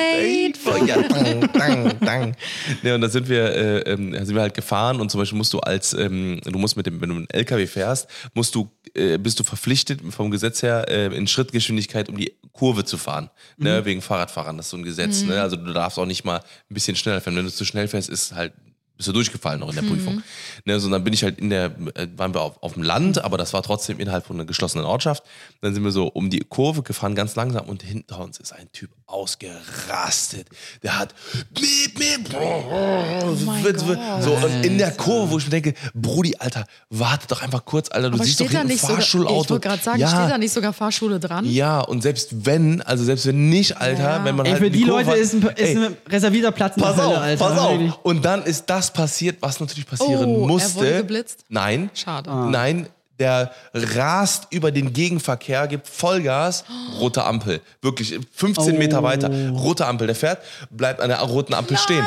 [0.66, 2.36] Oh, ja, dang, dang, dang.
[2.82, 5.52] Ne, und da sind wir, äh, ähm, sind wir halt gefahren und zum Beispiel musst
[5.52, 9.18] du als, ähm, du musst mit dem, wenn du einen LKW fährst, musst du, äh,
[9.18, 13.84] bist du verpflichtet vom Gesetz her äh, in Schrittgeschwindigkeit um die Kurve zu fahren, ne,
[13.84, 16.74] wegen Fahrradfahrern, das ist so ein Gesetz, ne, also du darfst auch nicht mal ein
[16.74, 18.52] bisschen schneller fahren, wenn du zu schnell fährst, ist halt
[19.01, 20.22] bist du durchgefallen noch in der Prüfung.
[20.66, 22.82] Ne, so, und dann bin ich halt in der, äh, waren wir auf, auf dem
[22.82, 25.22] Land, aber das war trotzdem innerhalb von einer geschlossenen Ortschaft.
[25.62, 28.70] Dann sind wir so um die Kurve gefahren, ganz langsam und hinter uns ist ein
[28.72, 30.48] Typ ausgerastet.
[30.82, 31.14] Der hat
[31.59, 34.22] miep, miep, Gott.
[34.22, 37.90] so und in der Kurve, wo ich mir denke, Brudi, Alter, warte doch einfach kurz,
[37.90, 39.51] Alter, du Aber siehst doch hinten ein nicht sogar, ich Fahrschulauto.
[39.51, 41.44] wollte gerade sagen, ja, steht da nicht sogar Fahrschule dran?
[41.46, 44.24] ja, und selbst wenn, also selbst wenn nicht, Alter, Ja.
[44.24, 46.53] wenn man Ey, halt für die Kurve Leute hat- ist ein, ist Ey, ein reservierter
[46.53, 47.48] Platz in Pass der Hölle, auf, Alter.
[47.48, 47.98] pass auf.
[48.03, 50.74] Und dann ist das passiert, was natürlich passieren Oh, er musste.
[50.76, 51.45] wurde geblitzt?
[51.49, 51.91] Nein.
[51.95, 52.30] Schade.
[52.30, 52.88] Nein,
[53.18, 56.64] der rast über den Gegenverkehr, gibt Vollgas,
[56.99, 57.61] rote Ampel.
[57.82, 59.03] Wirklich 15 Meter Oh.
[59.03, 60.07] weiter, rote Ampel.
[60.07, 62.05] Der fährt, bleibt an der roten Ampel stehen.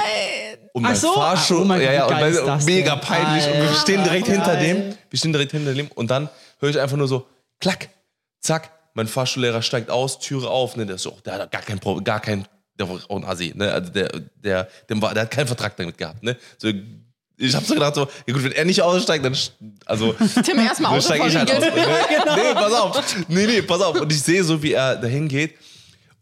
[0.74, 1.14] Und mein Ach so?
[1.14, 3.02] Fahrschul, Oh mein Gott, ja, ja, wie und mein, mega denn?
[3.02, 3.46] peinlich.
[3.46, 4.64] Und wir Alter, stehen direkt hinter geil.
[4.90, 4.98] dem.
[5.10, 5.88] Wir stehen direkt hinter dem.
[5.94, 6.30] Und dann
[6.60, 7.28] höre ich einfach nur so,
[7.60, 7.90] klack,
[8.40, 8.72] zack.
[8.96, 10.76] Mein Fahrschullehrer steigt aus, Türe auf.
[10.76, 12.48] Ne, der, ist so, der hat gar kein Problem, gar kein,
[12.80, 13.53] der war auch ein Assi.
[13.55, 14.09] Ne, also der,
[14.43, 16.24] der, dem war, der hat keinen Vertrag damit gehabt.
[16.24, 16.69] Ne, so,
[17.38, 19.36] ich habe so gedacht, so, ja gut, wenn er nicht aussteigt, dann,
[19.86, 20.13] also,
[20.43, 21.59] Tim erstmal steige ich halt aus.
[21.59, 21.71] Ne?
[22.36, 23.26] Nee, pass auf.
[23.28, 23.99] Nee, nee, pass auf.
[23.99, 25.55] Und ich sehe so, wie er dahin geht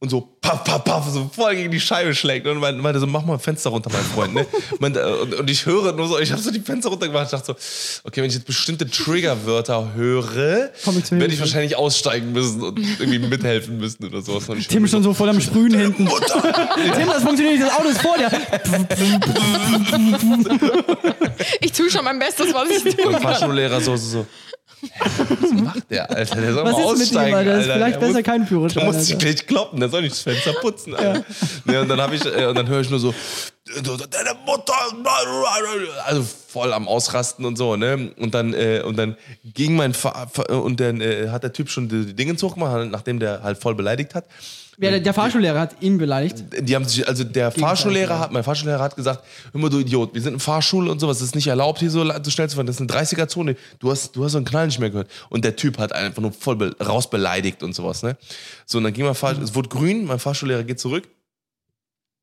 [0.01, 2.47] und so paff, paff, paff, so voll gegen die Scheibe schlägt.
[2.47, 4.33] Und meinte, meinte so, mach mal ein Fenster runter, mein Freund.
[4.33, 4.45] Ne?
[4.81, 7.25] Äh, und, und ich höre nur so, ich habe so die Fenster runtergemacht.
[7.25, 10.71] Ich dachte so, okay, wenn ich jetzt bestimmte Triggerwörter höre,
[11.11, 14.49] werde ich wahrscheinlich aussteigen müssen und irgendwie mithelfen müssen oder sowas.
[14.49, 16.07] Und ich Tim schon so voll am Sprühen hinten.
[16.95, 18.31] Tim, das funktioniert nicht, das Auto ist vor dir.
[21.61, 23.07] Ich tue schon mein Bestes, was ich tue.
[23.07, 24.27] Und Fahrschullehrer so, so, so.
[25.41, 26.36] Was macht der, Alter?
[26.41, 27.51] Der soll Was mal ist mit ihm, aussteigen, Alter?
[27.51, 27.73] Alter.
[27.73, 29.25] vielleicht Der besser muss- keinen Führerschein, Der muss sich Alter.
[29.25, 30.95] gleich kloppen, der soll nicht das Fenster putzen.
[30.95, 31.23] Alter.
[31.65, 33.13] Ne, und dann ich, äh, und dann höre ich nur so,
[33.75, 34.73] deine Mutter,
[36.05, 38.11] also voll am Ausrasten und so, ne?
[38.17, 41.88] Und dann, äh, und dann ging mein Fa- und dann äh, hat der Typ schon
[41.88, 44.25] die, die Dinge hochgemacht, nachdem der halt voll beleidigt hat.
[44.78, 46.43] Ja, der, der Fahrschullehrer hat ihn beleidigt.
[46.59, 50.13] Die haben sich, also der Fahrschullehrer hat, mein Fahrschullehrer hat gesagt, hör mal du Idiot,
[50.13, 52.65] wir sind in Fahrschule und sowas, es ist nicht erlaubt, hier so, schnell zu fahren,
[52.65, 55.09] das ist eine 30er-Zone, du hast, du hast so einen Knall nicht mehr gehört.
[55.30, 58.17] Und der Typ hat einfach nur voll be rausbeleidigt und sowas, ne?
[58.65, 61.07] So, und dann ging mein Fahr es wurde grün, mein Fahrschullehrer geht zurück,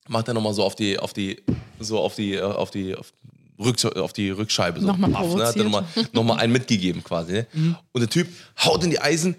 [0.08, 1.42] macht er nochmal so auf die, auf die,
[1.78, 3.12] so auf die, äh, auf die, auf,
[3.60, 4.86] Rück, auf die Rückscheibe so.
[4.86, 5.44] Nochmal Paff, ne?
[5.44, 7.32] Hat er nochmal noch mal einen mitgegeben quasi.
[7.32, 7.46] Ne?
[7.92, 8.28] Und der Typ
[8.64, 9.34] haut in die Eisen,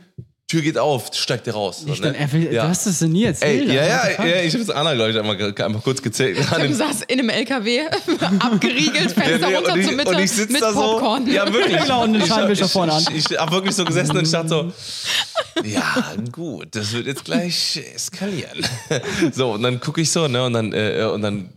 [0.49, 1.83] Tür geht auf, steigt er raus.
[1.85, 2.17] So, Ich dann, ne?
[2.17, 2.63] er will, ja.
[2.63, 3.69] Du hast das denn nie erzählt.
[3.69, 6.39] Ey, ja, ja, ja, ich habe es Anna, glaube ich, einmal, einmal kurz gezählt.
[6.55, 7.81] Tim saß in einem LKW,
[8.39, 10.79] abgeriegelt, Fenster Ja, nee, runter ich, zur Mitte und ich sitze mit da so.
[10.81, 11.27] Popcorn.
[11.31, 11.77] Ja, wirklich.
[11.83, 13.05] Genau, und den Ich- Scheinwischer ich- vorne an.
[13.13, 14.73] Ich, ich habe wirklich so gesessen und ich dachte so,
[15.65, 18.65] ja, gut, das wird jetzt gleich eskalieren.
[19.31, 21.49] So, und dann gucke ich so, ne, und dann, äh, und dann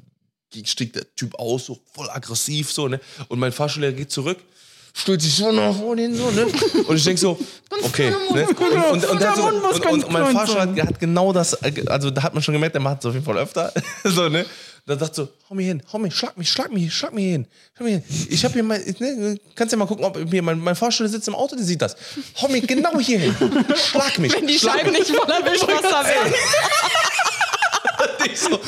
[0.66, 4.36] stieg der Typ aus, so voll aggressiv, so, ne, und mein Fahrschullehrer geht zurück.
[4.94, 6.46] Stellt sich so nach vorne hin, so, ne?
[6.86, 7.38] Und ich denk so,
[7.82, 8.10] okay.
[8.10, 8.46] Ne?
[8.46, 10.80] Und, und, und, der so, Mund muss und, ganz und mein klein Fahrschul sein.
[10.80, 11.54] hat, hat genau das,
[11.86, 13.72] also da hat man schon gemerkt, der macht es auf jeden Fall öfter.
[14.04, 14.44] so, ne?
[14.84, 17.46] Dann sagt so, hau mir hin, hau mir, schlag mich, schlag mich, schlag mich hin.
[17.76, 18.26] Schlag mich hin.
[18.30, 21.28] Ich hab hier mal, ne, kannst ja mal gucken, ob mir mein, mein Fahrstuhl sitzt
[21.28, 21.96] im Auto, der sieht das.
[22.40, 23.36] Hau mir genau hier hin.
[23.76, 24.34] Schlag mich.
[24.34, 25.08] Wenn die schlag Scheiben mich.
[25.08, 26.34] nicht voller Wischwasser wären.
[28.24, 28.50] Ich so,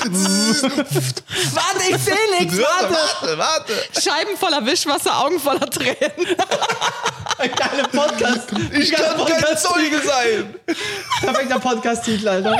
[1.54, 2.58] Warte, ich sehe nichts.
[2.58, 3.72] warte, warte, warte.
[4.00, 5.96] Scheiben voller Wischwasser, Augen voller Tränen.
[7.38, 8.48] Geile Podcast.
[8.72, 10.54] Ich kann kein Zeuge sein.
[11.20, 12.58] Perfekter Podcast-Titel, Alter.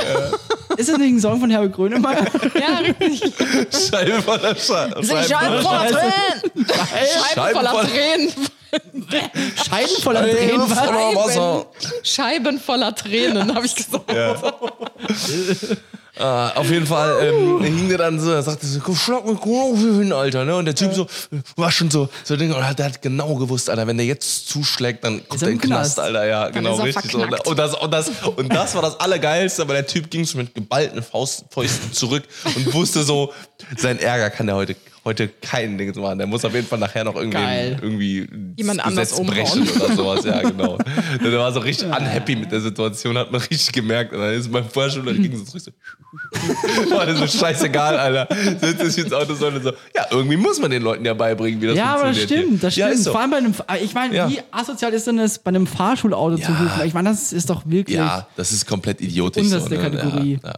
[0.77, 2.25] Ist das nicht ein Song von Herbert Grönemeyer?
[2.59, 3.33] Ja, richtig.
[3.89, 5.03] Scheibe voller Scheibe.
[5.05, 6.67] Scheiben voller Tränen.
[6.67, 8.33] Scheiben Scheiben voller- Tränen.
[9.69, 10.67] Scheiden voller Tränen.
[10.67, 11.65] voller Wasser.
[12.03, 14.11] Scheiben voller Tränen, habe ich gesagt.
[16.17, 19.37] Ah, auf jeden Fall ähm, hing der dann so, er sagte so, komm, schlag mich
[19.41, 20.45] genau hier hin, Alter.
[20.45, 20.55] Ne?
[20.55, 21.07] Und der Typ so,
[21.57, 24.47] war schon so, so Ding, und hat- der hat genau gewusst, Alter, wenn der jetzt
[24.47, 25.99] zuschlägt, dann kommt er er in den Knast, Knast.
[25.99, 26.25] Alter.
[26.25, 27.17] Ja, genau, ist er richtig so.
[27.21, 30.55] Und, das, und, das, und das war das Allergeilste, aber der Typ ging so mit
[30.55, 33.33] geballten Faust, Fäusten zurück und wusste so,
[33.75, 36.17] sein Ärger kann der heute, heute kein Ding machen.
[36.17, 37.37] Der muss auf jeden Fall nachher noch irgendwie,
[37.81, 38.27] irgendwie
[38.57, 40.25] Jemand das anders Gesetz brechen oder sowas.
[40.25, 40.77] Ja, genau.
[41.23, 44.13] Der war so richtig unhappy mit der Situation, hat man richtig gemerkt.
[44.13, 48.27] Und dann ist mein Vorschüler ging so zurück so, war das so scheißegal, Alter.
[48.61, 49.71] Sitzt sich ins Auto so so.
[49.95, 52.45] Ja, irgendwie muss man den Leuten ja beibringen, wie das Ja, aber das funktioniert.
[52.47, 52.99] stimmt, das Ja, stimmt.
[52.99, 53.11] ist so.
[53.11, 53.53] Vor allem bei einem,
[53.83, 54.29] ich meine, Ja.
[54.29, 56.57] wie asozial ist denn das, bei einem Fahrschulauto zu Ja.
[56.57, 56.85] rufen?
[56.87, 57.97] Ich meine, das ist doch wirklich.
[57.97, 59.43] Ja, das ist komplett idiotisch.
[59.43, 59.89] Unterste so, ne?
[59.89, 60.39] Kategorie.
[60.43, 60.55] Ja, ja.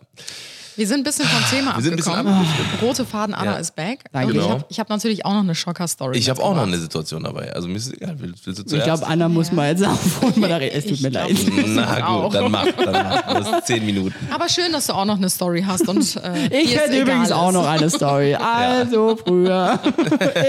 [0.77, 2.45] Wir sind ein bisschen vom Thema Wir sind ein bisschen abgekommen.
[2.47, 2.79] abgekommen.
[2.81, 3.57] Rote Faden, Anna Ja.
[3.57, 4.05] ist back.
[4.11, 4.27] Danke.
[4.27, 4.53] Und ich Genau.
[4.59, 6.17] habe hab natürlich auch noch eine Schocker-Story.
[6.17, 7.51] Ich habe auch noch eine Situation dabei.
[7.53, 8.15] Also mir ist es egal.
[8.19, 11.35] Willst, willst du Ich glaube, Anna muss mal jetzt aufholen, es tut mir leid.
[11.67, 12.23] Na auch.
[12.25, 12.65] gut, dann mach.
[12.71, 13.21] Dann mach.
[13.43, 14.13] Du hast zehn Minuten.
[14.31, 15.87] Aber schön, dass du auch noch eine Story hast.
[15.87, 17.53] Und, äh, Ich hätte übrigens egal auch ist.
[17.55, 18.35] noch eine Story.
[18.35, 19.79] Also früher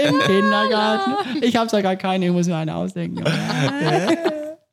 [0.05, 1.13] im Kindergarten.
[1.41, 3.23] Ich habe sogar keine, ich muss mir eine ausdenken.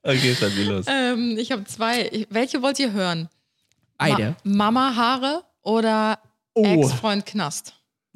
[0.03, 0.85] Okay, dann wie los.
[0.89, 2.27] Ähm, ich habe zwei.
[2.31, 3.29] Welche wollt ihr hören?
[3.99, 4.37] Eine.
[4.45, 6.19] Ma Mama Haare oder
[6.55, 6.65] Oh.
[6.65, 7.75] Ex-Freund Knast?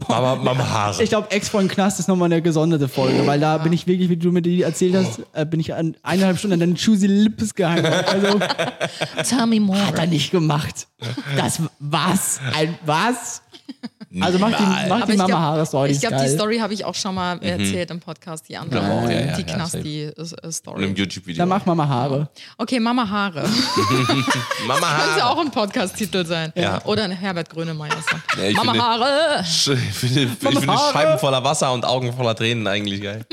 [0.08, 1.02] Mama, Mama Haare.
[1.02, 4.08] Ich glaube, Ex von Knast ist nochmal eine gesonderte Folge, weil da bin ich wirklich,
[4.08, 7.06] wie du mir die erzählt hast, äh, bin ich an eineinhalb Stunden an deinen Choosy
[7.06, 7.84] Lips gehangen.
[7.84, 8.40] Also,
[9.28, 9.86] Tell me more.
[9.86, 10.88] hat er nicht gemacht.
[11.36, 12.40] Das was?
[12.56, 13.42] Ein was?
[14.20, 15.92] Also mach die, mach die ich Mama Haare Story.
[15.92, 16.28] Ich glaube, die.
[16.30, 18.80] Story habe ich auch schon mal erzählt im Podcast, die andere.
[18.80, 19.84] Auch, ja, ja, die ja, Knast, safe.
[19.84, 20.86] die äh, Und im Story.
[20.86, 21.38] YouTube-Video.
[21.42, 22.28] Dann mach Mama Haare.
[22.58, 23.48] Okay, Mama Haare.
[24.66, 25.26] Mama Könnte Haare.
[25.26, 26.52] auch ein Podcast-Titel sein.
[26.56, 26.84] Ja.
[26.86, 27.92] Oder ein Herbert Grönemeyer.
[28.36, 29.44] Ja, ich Mama finde- Haare.
[29.44, 29.62] Ich
[29.96, 30.92] finde, ich finde Haare.
[30.92, 33.24] Scheiben voller Wasser und Augen voller Tränen eigentlich geil.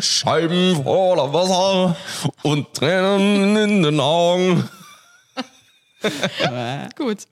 [0.00, 1.96] Scheiben voller Wasser
[2.42, 4.68] und Tränen in den Augen.
[6.96, 7.26] Gut.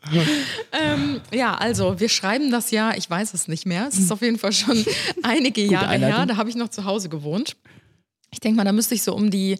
[0.73, 3.87] ähm, ja, also wir schreiben das Jahr, ich weiß es nicht mehr.
[3.89, 4.85] Es ist auf jeden Fall schon
[5.23, 6.17] einige Jahre Einleitung.
[6.17, 6.27] her.
[6.27, 7.57] Da habe ich noch zu Hause gewohnt.
[8.33, 9.59] Ich denke mal, da müsste ich so um die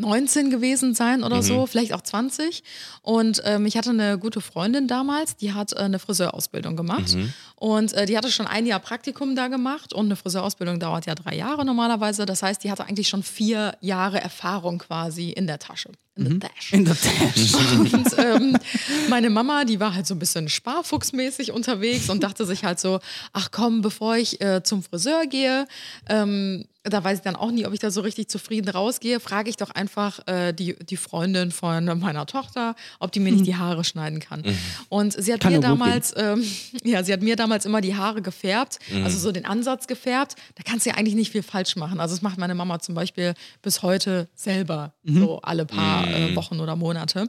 [0.00, 2.62] 19 gewesen sein oder so, vielleicht auch 20.
[3.02, 7.16] Und ähm, ich hatte eine gute Freundin damals, die hat äh, eine Friseurausbildung gemacht.
[7.56, 9.92] Und äh, die hatte schon ein Jahr Praktikum da gemacht.
[9.92, 12.26] Und eine Friseurausbildung dauert ja drei Jahre normalerweise.
[12.26, 15.90] Das heißt, die hatte eigentlich schon vier Jahre Erfahrung quasi in der Tasche.
[16.18, 16.76] In der Tasche.
[16.76, 17.58] In der Tasche.
[17.78, 18.56] Und ähm,
[19.08, 23.00] meine Mama, die war halt so ein bisschen sparfuchsmäßig unterwegs und dachte sich halt so,
[23.32, 25.66] ach komm, bevor ich äh, zum Friseur gehe,
[26.08, 29.50] ähm, da weiß ich dann auch nie, ob ich da so richtig zufrieden rausgehe, frage
[29.50, 33.56] ich doch einfach äh, die, die Freundin von meiner Tochter, ob die mir nicht die
[33.56, 34.42] Haare schneiden kann.
[34.88, 36.42] Und sie hat Kann mir damals, ähm,
[36.84, 39.04] ja, sie hat mir damals immer die Haare gefärbt, Mhm.
[39.04, 40.36] also so den Ansatz gefärbt.
[40.54, 42.00] Da kannst du ja eigentlich nicht viel falsch machen.
[42.00, 46.07] Also das macht meine Mama zum Beispiel bis heute selber, so alle paar Mhm.
[46.10, 47.28] Äh, Wochen oder Monate.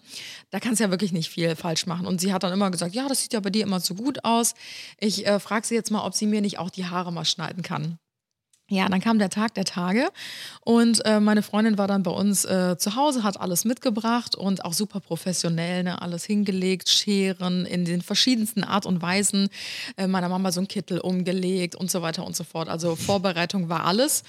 [0.49, 2.05] Da kannst du ja wirklich nicht viel falsch machen.
[2.05, 4.23] Und sie hat dann immer gesagt, ja, das sieht ja bei dir immer so gut
[4.23, 4.55] aus.
[4.99, 7.63] Ich äh, frage sie jetzt mal, ob sie mir nicht auch die Haare mal schneiden
[7.63, 7.99] kann.
[8.69, 10.09] Ja, dann kam der Tag der Tage
[10.61, 14.63] und äh, meine Freundin war dann bei uns äh, zu Hause, hat alles mitgebracht und
[14.63, 19.49] auch super professionell, ne, alles hingelegt, Scheren in den verschiedensten Art und Weisen,
[19.97, 22.69] äh, meiner Mama so einen Kittel umgelegt und so weiter und so fort.
[22.69, 24.23] Also Vorbereitung war alles.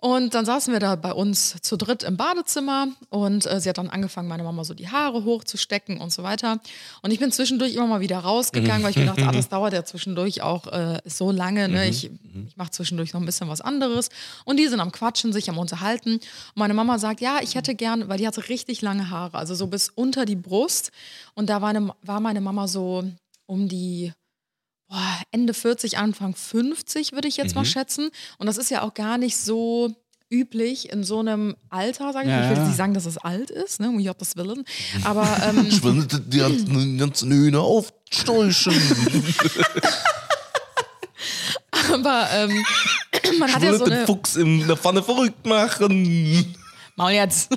[0.00, 3.78] Und dann saßen wir da bei uns zu dritt im Badezimmer und äh, sie hat
[3.78, 6.58] dann angefangen, meine Mama so die Haare hochzustecken und so weiter.
[7.02, 9.72] Und ich bin zwischendurch immer mal wieder rausgegangen, weil ich mir dachte, ah, das dauert
[9.72, 11.68] ja zwischendurch auch äh, so lange.
[11.68, 11.88] Ne?
[11.88, 14.08] Ich, ich mache zwischendurch noch ein bisschen was anderes.
[14.44, 16.14] Und die sind am Quatschen, sich am Unterhalten.
[16.14, 19.54] Und meine Mama sagt, ja, ich hätte gern, weil die hatte richtig lange Haare, also
[19.54, 20.90] so bis unter die Brust.
[21.34, 23.04] Und da war, eine, war meine Mama so
[23.46, 24.12] um die
[24.88, 28.10] boah, Ende 40, Anfang 50, würde ich jetzt mal schätzen.
[28.38, 29.94] Und das ist ja auch gar nicht so
[30.30, 32.32] üblich in so einem Alter, sage ich.
[32.32, 32.66] Ja, ich will ja.
[32.66, 34.64] nicht sagen, dass es alt ist, ne, um Gottes Willen.
[35.04, 36.38] Aber ähm, Ich will die
[36.98, 38.74] ganzen, Hühner aufsteuchen.
[41.92, 42.64] aber ähm,
[43.38, 44.06] man Ich hat will ja so den eine.
[44.06, 46.54] Fuchs in der Pfanne verrückt machen.
[46.96, 47.50] Maul jetzt.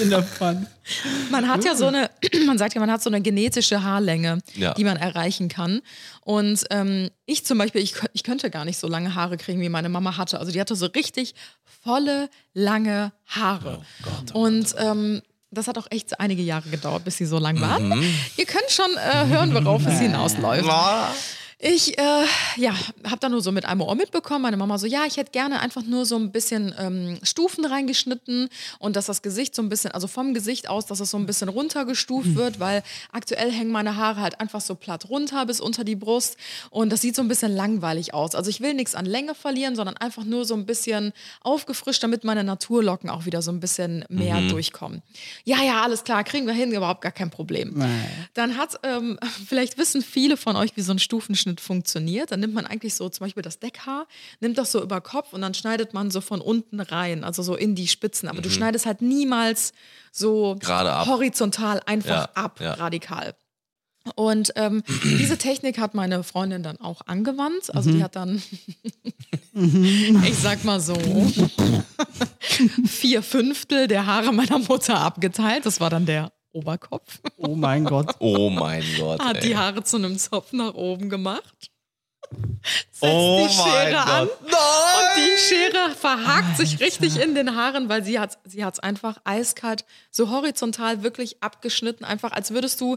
[0.00, 0.66] in der Pfanne.
[1.30, 2.10] Man hat ja so eine,
[2.46, 4.74] man sagt ja, man hat so eine genetische Haarlänge, Ja.
[4.74, 5.80] die man erreichen kann.
[6.22, 9.68] Und ähm, ich zum Beispiel, ich, ich könnte gar nicht so lange Haare kriegen, wie
[9.68, 10.38] meine Mama hatte.
[10.38, 11.34] Also die hatte so richtig
[11.82, 13.82] volle, lange Haare.
[14.34, 18.02] Und ähm, das hat auch echt einige Jahre gedauert, bis sie so lang waren.
[18.36, 20.64] Ihr könnt schon äh, hören, worauf es hinausläuft.
[21.64, 22.24] Ich, äh,
[22.56, 24.42] ja, habe da nur so mit einem Ohr mitbekommen.
[24.42, 28.48] Meine Mama so, ja, ich hätte gerne einfach nur so ein bisschen ähm, Stufen reingeschnitten
[28.80, 31.24] und dass das Gesicht so ein bisschen, also vom Gesicht aus, dass es so ein
[31.24, 32.82] bisschen runtergestuft wird, weil
[33.12, 36.36] aktuell hängen meine Haare halt einfach so platt runter bis unter die Brust
[36.70, 38.34] und das sieht so ein bisschen langweilig aus.
[38.34, 42.24] Also ich will nichts an Länge verlieren, sondern einfach nur so ein bisschen aufgefrischt, damit
[42.24, 45.00] meine Naturlocken auch wieder so ein bisschen mehr durchkommen.
[45.44, 47.80] Ja, ja, alles klar, kriegen wir hin, überhaupt gar kein Problem.
[48.34, 52.32] Dann hat, ähm, vielleicht wissen viele von euch, wie so ein Stufenschnitt funktioniert.
[52.32, 54.06] Dann nimmt man eigentlich so zum Beispiel das Deckhaar,
[54.40, 57.54] nimmt das so über Kopf und dann schneidet man so von unten rein, also so
[57.56, 58.28] in die Spitzen.
[58.28, 59.72] Aber du schneidest halt niemals
[60.10, 60.58] so Mhm.
[60.60, 62.74] Gerade horizontal einfach Ja, ab, ja.
[62.74, 63.34] radikal.
[64.16, 67.74] Und ähm, diese Technik hat meine Freundin dann auch angewandt.
[67.74, 67.94] Also Mhm.
[67.96, 68.42] die hat dann,
[70.28, 70.96] ich sag mal so,
[72.86, 75.66] vier Fünftel der Haare meiner Mutter abgeteilt.
[75.66, 77.20] Das war dann der Oberkopf.
[77.36, 78.14] Oh mein Gott.
[78.18, 79.20] Oh mein Gott.
[79.20, 79.48] Hat ey.
[79.48, 81.70] die Haare zu einem Zopf nach oben gemacht.
[82.92, 84.26] Setzt oh die mein Schere an.
[84.26, 84.50] Gott.
[84.50, 89.18] Und die Schere verhakt sich richtig in den Haaren, weil sie hat sie hat's einfach
[89.24, 92.94] eiskalt so horizontal wirklich abgeschnitten, einfach als würdest du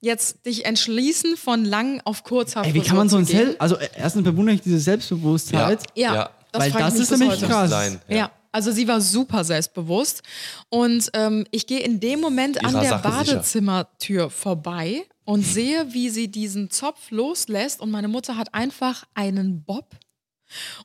[0.00, 3.60] jetzt dich entschließen von lang auf kurz Ey, wie kann man so ein Selbst...
[3.60, 5.80] Also äh, erstens bewundere ich diese Selbstbewusstheit.
[5.94, 6.30] Ja, Ja.
[6.52, 7.70] Weil frage das ich mich ist nämlich krass.
[7.70, 8.00] Sein.
[8.08, 8.30] Ja.
[8.54, 10.22] Also sie war super selbstbewusst.
[10.68, 13.34] Und ähm, ich gehe in dem Moment an Ihrer der Sache sicher.
[13.34, 17.80] Badezimmertür vorbei und sehe, wie sie diesen Zopf loslässt.
[17.80, 19.96] Und meine Mutter hat einfach einen Bob.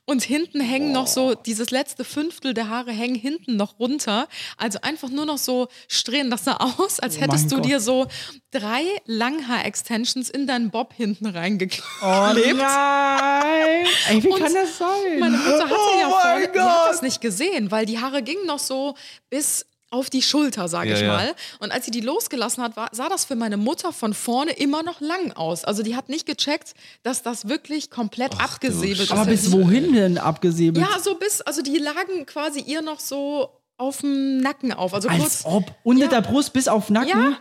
[0.04, 4.28] Und hinten hängen noch so, dieses letzte Fünftel der Haare hängen hinten noch runter.
[4.56, 6.30] Also einfach nur noch so Strähnen.
[6.30, 7.64] Das sah aus, als Oh hättest mein du Gott.
[7.66, 8.06] dir so
[8.50, 11.84] drei Langhaar-Extensions in deinen Bob hinten reingeklebt.
[12.02, 12.04] Oh
[12.34, 13.86] nein!
[14.08, 15.18] Ey, wie Und kann das sein?
[15.18, 18.58] Meine Mutter hatte Oh ja die hat das nicht gesehen, weil die Haare gingen noch
[18.58, 18.94] so
[19.28, 21.08] bis auf die Schulter, sage Ja, ich ja.
[21.08, 21.34] mal.
[21.58, 24.82] Und als sie die losgelassen hat, war, sah das für meine Mutter von vorne immer
[24.84, 25.64] noch lang aus.
[25.64, 29.12] Also die hat nicht gecheckt, dass das wirklich komplett abgesäbelt ist.
[29.12, 30.86] Aber bis wohin denn abgesäbelt?
[30.86, 34.94] Ja, so bis, also die lagen quasi ihr noch so auf dem Nacken auf.
[34.94, 35.40] Also Als kurz.
[35.44, 35.74] ob.
[35.82, 36.08] Unter Ja.
[36.08, 37.08] der Brust bis auf Nacken?
[37.32, 37.38] Ja.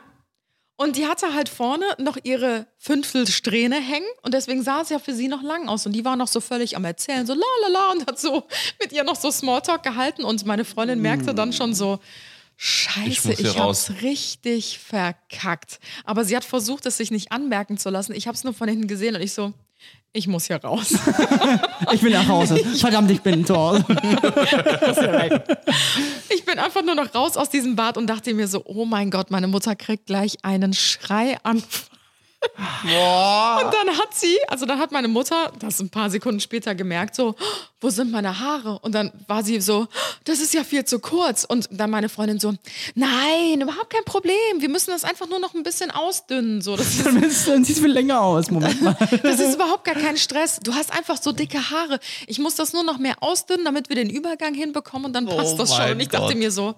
[0.76, 5.14] Und die hatte halt vorne noch ihre Fünftelsträhne hängen und deswegen sah es ja für
[5.14, 5.86] sie noch lang aus.
[5.86, 8.44] Und die war noch so völlig am Erzählen, so la la la und hat so
[8.82, 10.24] mit ihr noch so Smalltalk gehalten.
[10.24, 12.00] Und meine Freundin merkte dann schon so,
[12.62, 13.90] Scheiße, muss ich, hier raus.
[13.90, 15.80] hab's richtig verkackt.
[16.04, 18.14] Aber sie hat versucht, es sich nicht anmerken zu lassen.
[18.14, 19.54] Ich hab's nur von hinten gesehen und ich so,
[20.12, 20.94] ich muss hier raus.
[21.94, 22.58] Ich bin nach Hause.
[22.76, 23.86] Verdammt, ich bin zu Hause.
[26.30, 29.10] Ich bin einfach nur noch raus aus diesem Bad und dachte mir so, oh mein
[29.10, 31.89] Gott, meine Mutter kriegt gleich einen Schreianfall.
[32.84, 37.16] Und dann hat sie, also dann hat meine Mutter das ein paar Sekunden später gemerkt,
[37.16, 37.46] so, "Oh,
[37.82, 38.80] wo sind meine Haare?
[38.80, 39.88] Und dann war sie so,
[40.26, 41.46] das ist ja viel zu kurz.
[41.46, 42.54] Und dann meine Freundin so,
[42.96, 44.36] nein, überhaupt kein Problem.
[44.60, 46.62] Wir müssen das einfach nur noch ein bisschen ausdünnen.
[46.62, 48.52] So, das Dann dann sieht es viel länger aus.
[48.52, 48.96] Moment mal.
[49.24, 50.60] das ist überhaupt gar kein Stress.
[50.62, 52.00] Du hast einfach so dicke Haare.
[52.28, 55.54] Ich muss das nur noch mehr ausdünnen, damit wir den Übergang hinbekommen und dann passt
[55.56, 55.92] Oh das schon.
[55.92, 56.38] Und ich dachte Gott.
[56.38, 56.76] mir so,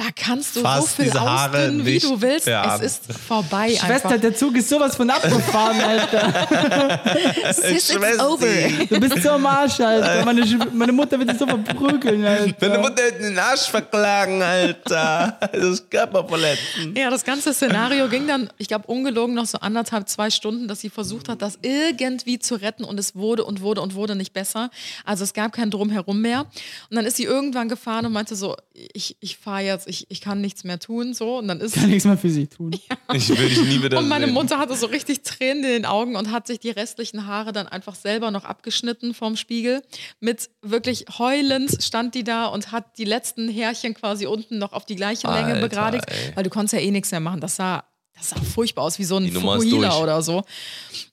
[0.00, 2.46] da kannst du Fass so viel ausdünnen, wie du willst.
[2.46, 4.20] mehr Es ist vorbei Schwester, einfach.
[4.20, 7.52] der Zug ist sowas von abgefahren, Alter.
[7.52, 8.46] Sis, it's over.
[8.88, 10.24] Du bist so am Arsch, Alter.
[10.24, 10.42] Meine,
[10.72, 12.52] meine Mutter wird dich so verprügeln, Alter.
[12.52, 15.38] Deine Mutter hat den Arsch verklagen, Alter.
[15.52, 16.96] Das ist Körperverletzen.
[16.96, 20.80] Ja, das ganze Szenario ging dann, ich glaube, ungelogen noch so anderthalb, zwei Stunden, dass
[20.80, 24.32] sie versucht hat, das irgendwie zu retten und es wurde und wurde und wurde nicht
[24.32, 24.70] besser.
[25.04, 26.46] Also es gab kein Drumherum mehr.
[26.88, 30.20] Und dann ist sie irgendwann gefahren und meinte so, ich, ich fahre jetzt, ich, ich
[30.20, 31.12] kann nichts mehr tun.
[31.12, 31.38] So.
[31.38, 32.70] Und dann ist Kann nichts mehr für sie tun.
[33.12, 34.34] Ich will dich nie wieder und meine sehen.
[34.34, 37.66] Mutter hatte so richtig Tränen in den Augen und hat sich die restlichen Haare dann
[37.66, 39.82] einfach selber noch abgeschnitten vorm Spiegel.
[40.20, 44.86] Mit wirklich heulend stand die da und hat die letzten Härchen quasi unten noch auf
[44.86, 46.36] die gleiche Länge Alter, begradigt, ey.
[46.36, 47.40] weil du konntest ja eh nichts mehr machen.
[47.40, 47.82] Das sah,
[48.16, 50.44] das sah furchtbar aus, wie so ein Fukuhila oder so.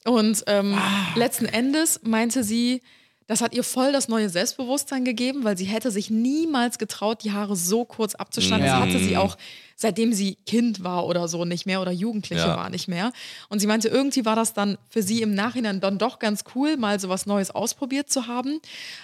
[0.06, 0.78] Und ähm,
[1.16, 2.82] letzten Endes meinte sie,
[3.28, 7.34] das hat ihr voll das neue Selbstbewusstsein gegeben, weil sie hätte sich niemals getraut, die
[7.34, 8.66] Haare so kurz abzuschneiden.
[8.66, 8.80] Ja.
[8.80, 9.38] Das hatte sie auch,
[9.76, 12.56] seitdem sie Kind war oder so nicht mehr oder Jugendliche Ja.
[12.58, 13.12] war nicht mehr.
[13.50, 16.78] Und sie meinte, irgendwie war das dann für sie im Nachhinein dann doch ganz cool,
[16.78, 18.60] mal so was Neues ausprobiert zu haben.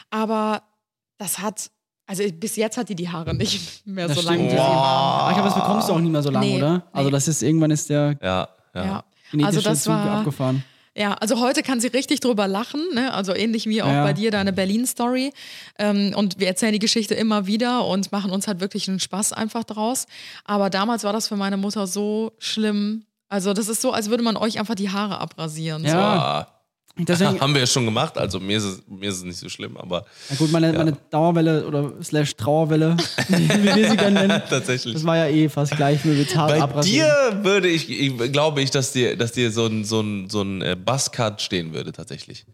[0.09, 0.63] Aber
[1.17, 1.69] das hat,
[2.07, 4.49] also bis jetzt hat die die Haare nicht mehr Das so sie waren.
[4.49, 6.88] Aber ich glaube, das bekommst du auch nicht mehr so lange, Nee, oder?
[6.93, 7.11] Also nee.
[7.13, 8.86] das ist, irgendwann ist der Ja, ja.
[8.86, 9.03] Ja.
[9.32, 10.63] genetische Also das Zug war, abgefahren.
[10.96, 13.14] Ja, also heute kann sie richtig drüber lachen, ne?
[13.14, 14.04] also ähnlich wie auch Ja.
[14.04, 15.34] bei dir deine Berlin-Story.
[15.80, 19.34] Ähm, und wir erzählen die Geschichte immer wieder und machen uns halt wirklich einen Spaß
[19.34, 20.06] einfach draus.
[20.46, 23.06] Aber damals war das für meine Mutter so schlimm.
[23.28, 25.84] Also das ist so, als würde man euch einfach die Haare abrasieren.
[25.84, 26.48] Ja.
[26.48, 26.53] Ah,
[26.98, 29.50] Deswegen, haben wir ja schon gemacht, also mir ist es, mir ist es nicht so
[29.50, 32.96] schlimm, aber na gut, meine, meine Dauerwelle oder slash Trauerwelle,
[33.28, 34.94] wie wir sie gerne nennen, tatsächlich.
[34.94, 37.08] das war ja eh fast gleich wie mit Haare Bei abrasieren.
[37.32, 40.44] dir würde ich, ich glaube ich, dass dir, dass dir so ein, so ein, so
[40.44, 42.46] ein äh, Buzzcut stehen würde, tatsächlich.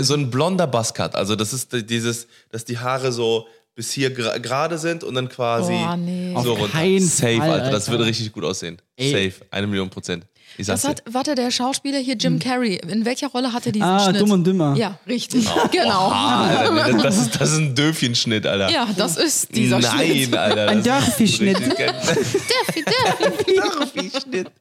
[0.00, 1.14] So ein blonder Buzzcut.
[1.14, 5.72] Also, das ist dieses, dass die Haare so bis hier gerade sind und dann quasi
[5.72, 6.34] Boah, nee.
[6.42, 7.00] so Auf runter.
[7.00, 7.70] Safe, Fall, Alter.
[7.70, 7.92] Das Alter.
[7.92, 8.78] würde richtig gut aussehen.
[8.96, 9.30] Ey.
[9.30, 9.46] Safe.
[9.50, 10.26] Eine Million Prozent.
[10.58, 13.72] Ich sag's Das hat, warte, der Schauspieler hier, Jim Carrey, in welcher Rolle hat er
[13.72, 14.20] diesen Ah, Schnitt?
[14.20, 14.74] dumm und dümmer.
[14.76, 15.46] Ja, richtig.
[15.70, 16.10] Genau.
[16.20, 18.70] Ah, Alter, das, ist, das ist ein Döfchenschnitt, Alter.
[18.70, 20.36] Ja, das ist dieser Nein, Schnitt.
[20.36, 20.68] Alter.
[20.68, 21.00] Ein geil.
[21.00, 21.58] Dörffischnitt.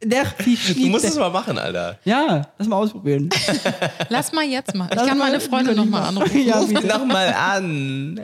[0.03, 0.25] Der
[0.75, 1.97] Du musst es mal machen, Alter.
[2.05, 3.29] Ja, lass mal ausprobieren.
[4.09, 4.87] Lass mal jetzt mal.
[4.89, 6.39] Ich Lass kann mal- meine Freundin nochmal anrufen.
[6.45, 6.87] Ja, bitte.
[6.87, 8.19] Noch mal an.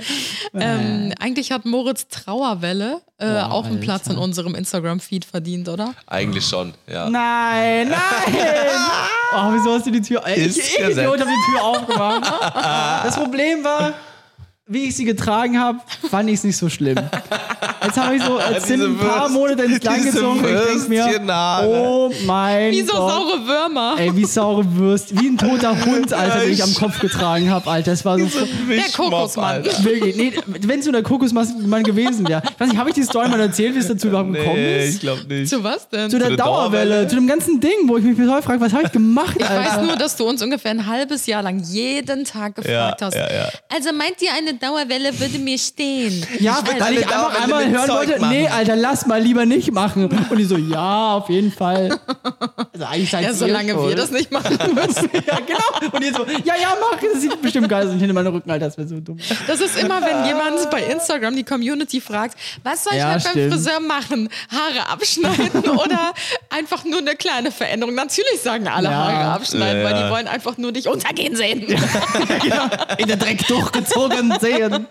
[0.53, 4.23] Ähm, eigentlich hat Moritz Trauerwelle äh, Boah, auch einen Platz in Alter.
[4.23, 5.93] unserem Instagram-Feed verdient, oder?
[6.07, 7.09] Eigentlich schon, ja.
[7.09, 8.35] Nein, nein!
[9.37, 10.25] Oh, wieso hast du die Tür?
[10.27, 10.97] Ist ich, ich Gesetz.
[10.97, 12.33] Idiot, hab die Tür aufgemacht.
[13.05, 13.93] Das Problem war,
[14.67, 16.97] wie ich sie getragen habe, fand ich es nicht so schlimm.
[17.83, 20.65] Jetzt habe ich so, jetzt sind ein paar Würst- Monate ins Land gezogen und ich
[20.65, 21.21] denke mir,
[21.67, 23.11] oh mein Wie so Gott.
[23.11, 23.95] saure Würmer.
[23.99, 27.69] Ey, wie saure Würst, wie ein toter Hund, Alter, den ich am Kopf getragen habe,
[27.69, 27.91] Alter.
[27.91, 28.25] Das war so
[28.67, 29.63] Der Kokosmann.
[29.63, 30.15] Wirklich.
[30.15, 32.41] Nee, wenn es nur der Kokosmann gewesen wäre.
[32.43, 34.87] Ich weiß nicht, habe ich die Story mal erzählt, wie es dazu überhaupt gekommen Nee,
[34.87, 34.95] ist?
[34.95, 35.47] ich glaube nicht.
[35.49, 36.09] Zu was denn?
[36.09, 37.07] Zu der, der Dauerwelle, Dauerwelle?
[37.07, 39.45] zu dem ganzen Ding, wo ich mich bis heute frage, was habe ich gemacht, Ich
[39.47, 39.77] Alter?
[39.81, 43.13] weiß nur, dass du uns ungefähr ein halbes Jahr lang jeden Tag gefragt Ja, hast.
[43.15, 43.49] ja, ja.
[43.71, 46.25] Also meint ihr, eine Dauerwelle würde mir stehen?
[46.39, 48.35] Ja, würd weil ich einfach einmal mit hören Zeug wollte, machen.
[48.35, 50.05] nee, Alter, lass mal lieber nicht machen.
[50.29, 51.99] Und die so, ja, auf jeden Fall.
[52.73, 53.89] Also eigentlich seid Ja, solange schuld.
[53.89, 55.09] wir das nicht machen müssen.
[55.25, 55.91] Ja, genau.
[55.91, 57.93] Und die so, ja, ja, mach, das sieht bestimmt geil aus.
[57.93, 59.17] Und hinter meinem Rücken, Alter, das wäre so dumm.
[59.47, 63.19] Das ist immer, wenn jemand bei Instagram die Community fragt, was soll ich Ja, beim
[63.19, 63.53] stimmt.
[63.53, 64.29] Friseur machen?
[64.51, 66.13] Haare abschneiden oder
[66.49, 67.95] einfach nur eine kleine Veränderung?
[67.95, 68.93] Natürlich sagen alle Ja.
[68.95, 71.61] Haare abschneiden, Ja, weil die wollen einfach nur dich untergehen sehen.
[72.97, 74.87] In den Dreck durchgezogen sehen.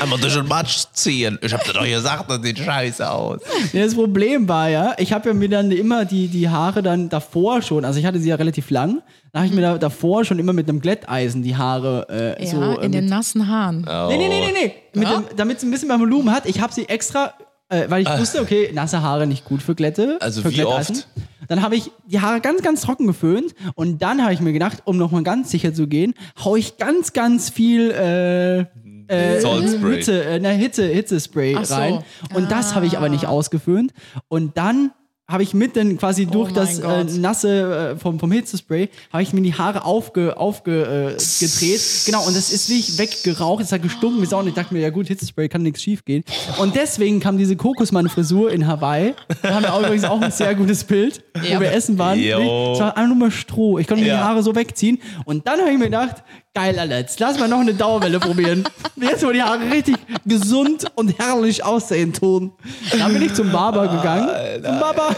[0.00, 1.38] Aber durch den Matsch ziehen.
[1.42, 3.40] Ich hab dir doch gesagt, das sieht scheiße aus.
[3.72, 7.08] Nee, das Problem war ja, ich habe ja mir dann immer die, die Haare dann
[7.08, 10.24] davor schon, also ich hatte sie ja relativ lang, da habe ich mir da, davor
[10.24, 12.06] schon immer mit einem Glätteisen die Haare
[12.38, 12.60] äh, Ja, so.
[12.62, 13.80] äh, in mit, den nassen Haaren.
[14.08, 14.74] Nee, nee, nee, nee, nee.
[15.00, 16.46] Mit dem, damit es ein bisschen mehr Volumen hat.
[16.46, 17.32] Ich habe sie extra,
[17.68, 20.18] äh, weil ich wusste, okay, nasse Haare nicht gut für Glätte.
[20.20, 20.96] Also für wie Glätteisen.
[20.96, 21.06] oft?
[21.48, 24.78] Dann habe ich die Haare ganz, ganz trocken geföhnt und dann habe ich mir gedacht,
[24.84, 26.14] um nochmal ganz sicher zu gehen,
[26.44, 28.66] hau ich ganz, ganz viel äh,
[29.08, 29.96] äh, Salt Spray.
[29.96, 31.74] Hitze, äh, Hitze, Hitzespray Ach so.
[31.74, 32.04] rein.
[32.34, 33.92] Und das habe ich aber nicht ausgeföhnt.
[34.28, 34.92] Und dann
[35.30, 39.22] habe ich mit dann quasi durch Oh das äh, nasse äh, vom, vom Hitzespray, habe
[39.22, 42.06] ich mir die Haare aufge, aufge, äh.
[42.06, 44.74] Genau, und das ist wie ich weggeraucht, es hat gestunken wie Sau und ich dachte
[44.74, 46.22] mir, ja gut, Hitzespray kann nichts schief gehen.
[46.58, 49.14] Und deswegen kam diese Kokosmann-Frisur in Hawaii.
[49.42, 51.56] Da haben wir auch übrigens auch ein sehr gutes Bild, Ja.
[51.56, 52.18] wo wir essen waren.
[52.18, 52.34] Es
[52.80, 53.78] war einfach nur mal Stroh.
[53.78, 54.24] Ich konnte mir die Ja.
[54.24, 54.98] Haare so wegziehen.
[55.24, 56.16] Und dann habe ich mir gedacht,
[56.54, 58.64] geil, Alter, jetzt lass mal noch eine Dauerwelle probieren.
[58.96, 62.52] Jetzt, wo die Haare richtig gesund und herrlich aussehen tun.
[62.96, 64.28] Dann bin ich zum Barber gegangen.
[64.62, 65.08] Zum Barber.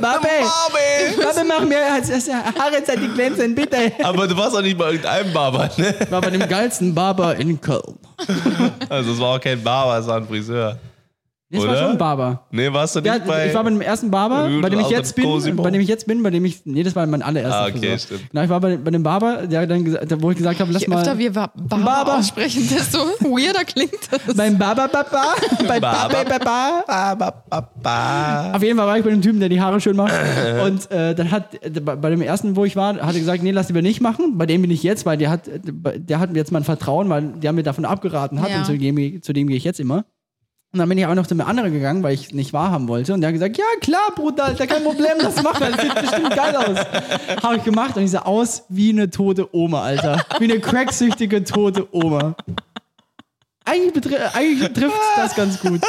[0.00, 0.28] Barbe.
[1.20, 3.92] Barbe, mach mir Haare seit die glänzen, bitte.
[4.02, 5.94] Aber du warst auch nicht bei irgendeinem Barber, ne?
[6.10, 7.98] War bei dem geilsten Barber in Köln.
[8.88, 10.78] Also es war auch kein Barber, es war ein Friseur.
[11.50, 11.78] Das war Oder?
[11.78, 12.42] schon ein Barber.
[12.50, 13.46] Nee, warst du nicht Ja, bei.
[13.46, 15.62] ich war bei dem ersten Barber, bei dem ich jetzt bin, Cosimo.
[15.62, 17.78] bei dem ich jetzt bin, bei dem ich, nee, das war mein allererster Ah, okay,
[17.78, 17.98] Friseur.
[17.98, 18.30] stimmt.
[18.30, 20.82] Genau, ich war bei, bei dem Barber, der dann gesagt, wo ich gesagt habe, lass
[20.82, 22.18] Je mal öfter wir Ba- Barber, Barber.
[22.18, 24.36] aussprechen, desto weirder klingt das.
[24.36, 25.22] beim Barber, Papa,
[25.66, 26.84] bei Barber, Papa.
[26.86, 28.52] Ba, ba, ba, ba.
[28.52, 30.12] Auf jeden Fall war ich bei dem Typen, der die Haare schön macht.
[30.66, 31.44] Und äh, dann hat,
[31.82, 34.36] bei dem ersten, wo ich war, hat er gesagt, nee, lass lieber nicht machen.
[34.36, 37.22] Bei dem bin ich jetzt, weil der hat, der hat mir jetzt mein Vertrauen, weil
[37.22, 38.50] der mir davon abgeraten hat.
[38.50, 38.58] Ja.
[38.58, 40.04] Und zu dem, zu dem gehe ich jetzt immer.
[40.70, 43.14] Und dann bin ich aber noch zu einem anderen gegangen, weil ich nicht wahrhaben wollte.
[43.14, 45.70] Und der hat gesagt, ja klar, Bruder, Alter, kein Problem, das machen wir.
[45.70, 47.42] Das sieht bestimmt geil aus.
[47.42, 50.26] Habe ich gemacht und ich sah aus wie eine tote Oma, Alter.
[50.38, 52.36] Wie eine cracksüchtige tote Oma.
[53.70, 55.80] Eigentlich, betri- eigentlich trifft das ganz gut.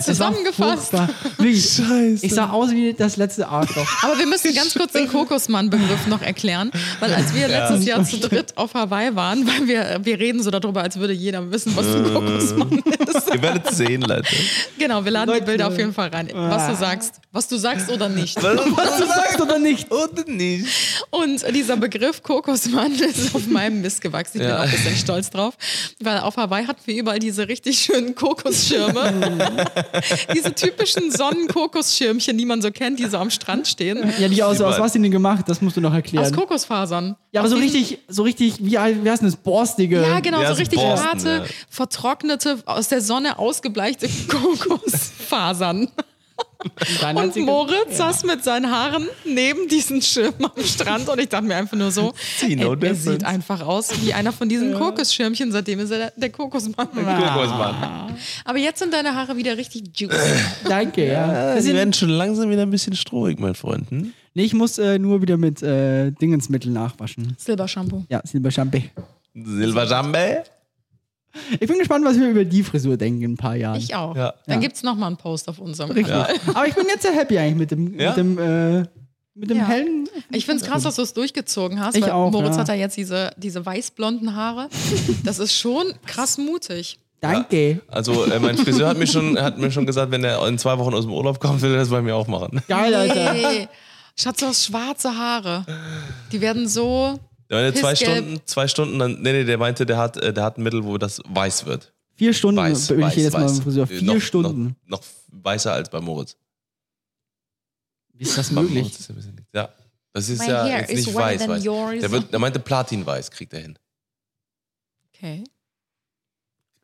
[0.00, 0.92] Zusammengefasst.
[0.92, 1.64] Wirklich.
[1.76, 2.26] Scheiße.
[2.26, 3.86] Ich sah aus wie das letzte Arschloch.
[4.02, 8.18] Aber wir müssen ganz kurz den Kokosmann-Begriff noch erklären, weil als wir letztes Jahr zu
[8.18, 11.86] dritt auf Hawaii waren, weil wir, wir reden so darüber, als würde jeder wissen, was
[11.86, 13.28] ein Kokosmann ist.
[13.34, 14.34] Ihr werdet sehen, Leute.
[14.78, 15.44] Genau, wir laden die Leute.
[15.46, 16.28] Bilder auf jeden Fall rein.
[16.34, 18.36] Was du sagst, was du sagst oder nicht.
[18.42, 19.90] Was du sagst oder nicht?
[19.92, 20.66] Oder nicht?
[21.10, 24.38] Und dieser Begriff Kokosmann ist auf meinem Mist gewachsen.
[24.38, 24.58] Ich bin Ja.
[24.60, 25.54] auch ein bisschen stolz drauf.
[26.00, 29.12] Weil auf Hawaii hatten wir überall diese richtig schönen Kokosschirme.
[30.34, 34.12] diese typischen Sonnenkokosschirmchen, die man so kennt, die so am Strand stehen.
[34.18, 35.44] Ja, die aus, aus was sind die gemacht?
[35.48, 36.32] Das musst du noch Aus erklären.
[36.34, 37.16] Kokosfasern.
[37.32, 39.36] Ja, aber Aus so richtig, so richtig, wie, wie heißt denn das?
[39.36, 40.00] Borstige.
[40.02, 41.44] Ja, genau, Ja, so so richtig Borsten, harte, ja.
[41.68, 45.88] vertrocknete, aus der Sonne ausgebleichte Kokosfasern.
[47.14, 51.56] Und Moritz saß mit seinen Haaren neben diesen Schirm am Strand und ich dachte mir
[51.56, 52.14] einfach nur so,
[52.48, 56.12] no er, er sieht einfach aus wie einer von diesen Kokosschirmchen, seitdem ist er der,
[56.16, 56.88] der Kokosmann.
[56.90, 58.16] Kokosmann.
[58.44, 60.16] Aber jetzt sind deine Haare wieder richtig juicy.
[60.68, 61.54] Danke, ja.
[61.54, 63.90] Das Sie werden schon langsam wieder ein bisschen strohig, mein Freund.
[63.90, 64.12] Hm?
[64.34, 67.36] nee, ich muss äh, nur wieder mit äh, Dingensmittel nachwaschen.
[67.38, 68.04] Silbershampoo.
[68.08, 68.84] Ja, Silberchampe.
[69.34, 70.44] Silberjambe?
[71.60, 73.78] Ich bin gespannt, was wir über die Frisur denken in ein paar Jahren.
[73.78, 74.14] Ich auch.
[74.16, 74.34] Ja.
[74.46, 74.60] Dann Ja.
[74.60, 76.08] gibt es nochmal einen Post auf unserem Richtig.
[76.12, 76.34] Kanal.
[76.54, 78.08] Aber ich bin jetzt sehr happy eigentlich mit dem, Ja?
[78.10, 78.86] mit dem, äh,
[79.34, 79.64] mit dem Ja.
[79.66, 80.08] hellen.
[80.30, 82.60] Ich finde es krass, dass du es durchgezogen hast, Ich weil auch, Moritz ja.
[82.60, 84.68] hat ja jetzt diese, diese weißblonden Haare.
[85.24, 86.98] Das ist schon krass mutig.
[87.20, 87.80] Danke.
[87.88, 90.78] Also, äh, mein Friseur hat mir, schon, hat mir schon gesagt, wenn er in zwei
[90.78, 92.60] Wochen aus dem Urlaub kommt, will er das bei mir auch machen.
[92.68, 93.32] Geil, Alter.
[93.32, 93.68] Hey,
[94.16, 95.64] Schatz, du hast schwarze Haare.
[96.32, 97.18] Die werden so.
[97.62, 97.94] Er zwei.
[97.94, 100.84] Stunden, zwei Stunden, dann, nee, nee, der meinte, der hat, äh, der hat ein Mittel,
[100.84, 101.92] wo das weiß wird.
[102.16, 103.84] Vier Stunden Weiß, bin weiß, ich jedes Mal beim Friseur.
[103.84, 104.76] Äh, Vier noch, Stunden.
[104.86, 105.04] Noch, noch
[105.42, 106.36] weißer als bei Moritz.
[108.12, 108.82] Wie ist das möglich?
[108.82, 109.68] Moritz ist ein bisschen- Ja.
[110.12, 111.62] Das ist My ja jetzt is nicht weiß, weiß.
[111.64, 113.76] Der, wird, der meinte Platinweiß kriegt er hin.
[115.12, 115.42] Okay.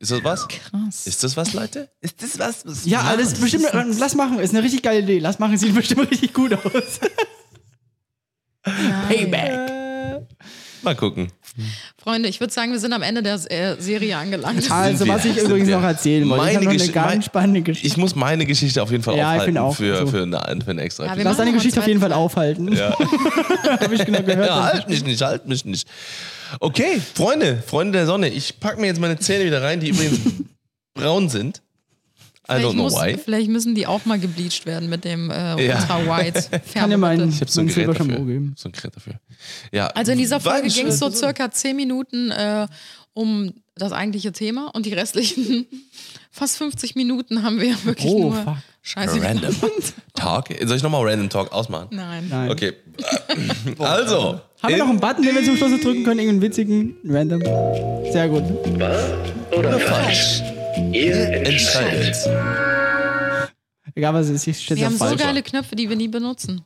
[0.01, 0.49] Ist das was?
[0.49, 1.07] Krass.
[1.07, 1.89] Ist das was, Leute?
[2.01, 2.67] Ist das was?
[2.67, 3.67] was Ja, alles bestimmt.
[3.73, 5.19] äh, Lass machen, ist eine richtig geile Idee.
[5.21, 6.99] Lass machen, sieht bestimmt richtig gut aus.
[8.63, 9.70] Payback.
[10.83, 11.29] Mal gucken.
[12.03, 14.71] Freunde, ich würde sagen, wir sind am Ende der äh, Serie angelangt.
[14.71, 15.77] Also, was ich übrigens wir.
[15.77, 16.43] noch erzählen wollte.
[16.45, 17.87] Ich Meine habe noch eine ganz mein- spannende Geschichte.
[17.87, 20.07] Ich muss meine Geschichte auf jeden Fall Ja, ich aufhalten auch, für, so.
[20.07, 21.29] für, eine, für eine extra Ja, Episode.
[21.29, 22.73] Lass deine Geschichte auf jeden Fall aufhalten.
[22.73, 22.97] Ja.
[23.81, 24.47] habe ich genau gehört.
[24.49, 25.87] Ja, halt mich nicht, halt mich nicht.
[26.61, 30.19] Okay, Freunde, Freunde der Sonne, ich packe mir jetzt meine Zähne wieder rein, die übrigens
[30.95, 31.63] braun sind.
[32.51, 33.17] I Vielleicht, don't know muss, why.
[33.17, 35.77] vielleicht müssen die auch mal gebleached werden mit dem äh, Ja.
[35.79, 36.43] Ultra White
[36.75, 37.29] Kann dir Färbemittel.
[37.29, 38.07] Ich habe so ein Gerät dafür.
[38.07, 38.55] geben.
[38.57, 39.15] So ein Gerät dafür.
[39.73, 39.87] Ja.
[39.89, 42.67] Also in dieser Folge ging es so circa 10 Minuten äh,
[43.13, 45.67] um das eigentliche Thema und die restlichen
[46.31, 48.57] fast 50 Minuten haben wir wirklich Oh, nur fuck.
[48.83, 49.23] Scheiße.
[49.23, 49.55] Random
[50.15, 50.49] Talk.
[50.65, 51.89] Soll ich nochmal Random Talk ausmachen?
[51.91, 52.27] Nein.
[52.31, 52.51] Nein.
[52.51, 52.73] Okay.
[53.79, 54.41] Also.
[54.63, 56.19] Haben wir noch einen Button, den wir zum Schluss drücken können?
[56.21, 56.97] Irgendeinen witzigen?
[57.05, 57.41] Random?
[58.13, 58.43] Sehr gut.
[59.57, 60.43] oder falsch?
[60.93, 61.15] Ihr
[61.47, 62.17] entscheidet.
[63.95, 65.21] Egal was es ist, ich stehe Wir haben so falsch.
[65.23, 66.63] geile Knöpfe, die wir nie benutzen.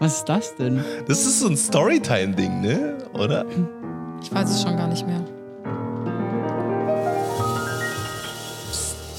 [0.00, 0.84] Was ist das denn?
[1.06, 2.98] Das ist so ein Storytime-Ding, ne?
[3.14, 3.44] Oder?
[4.22, 5.24] Ich weiß es schon gar nicht mehr.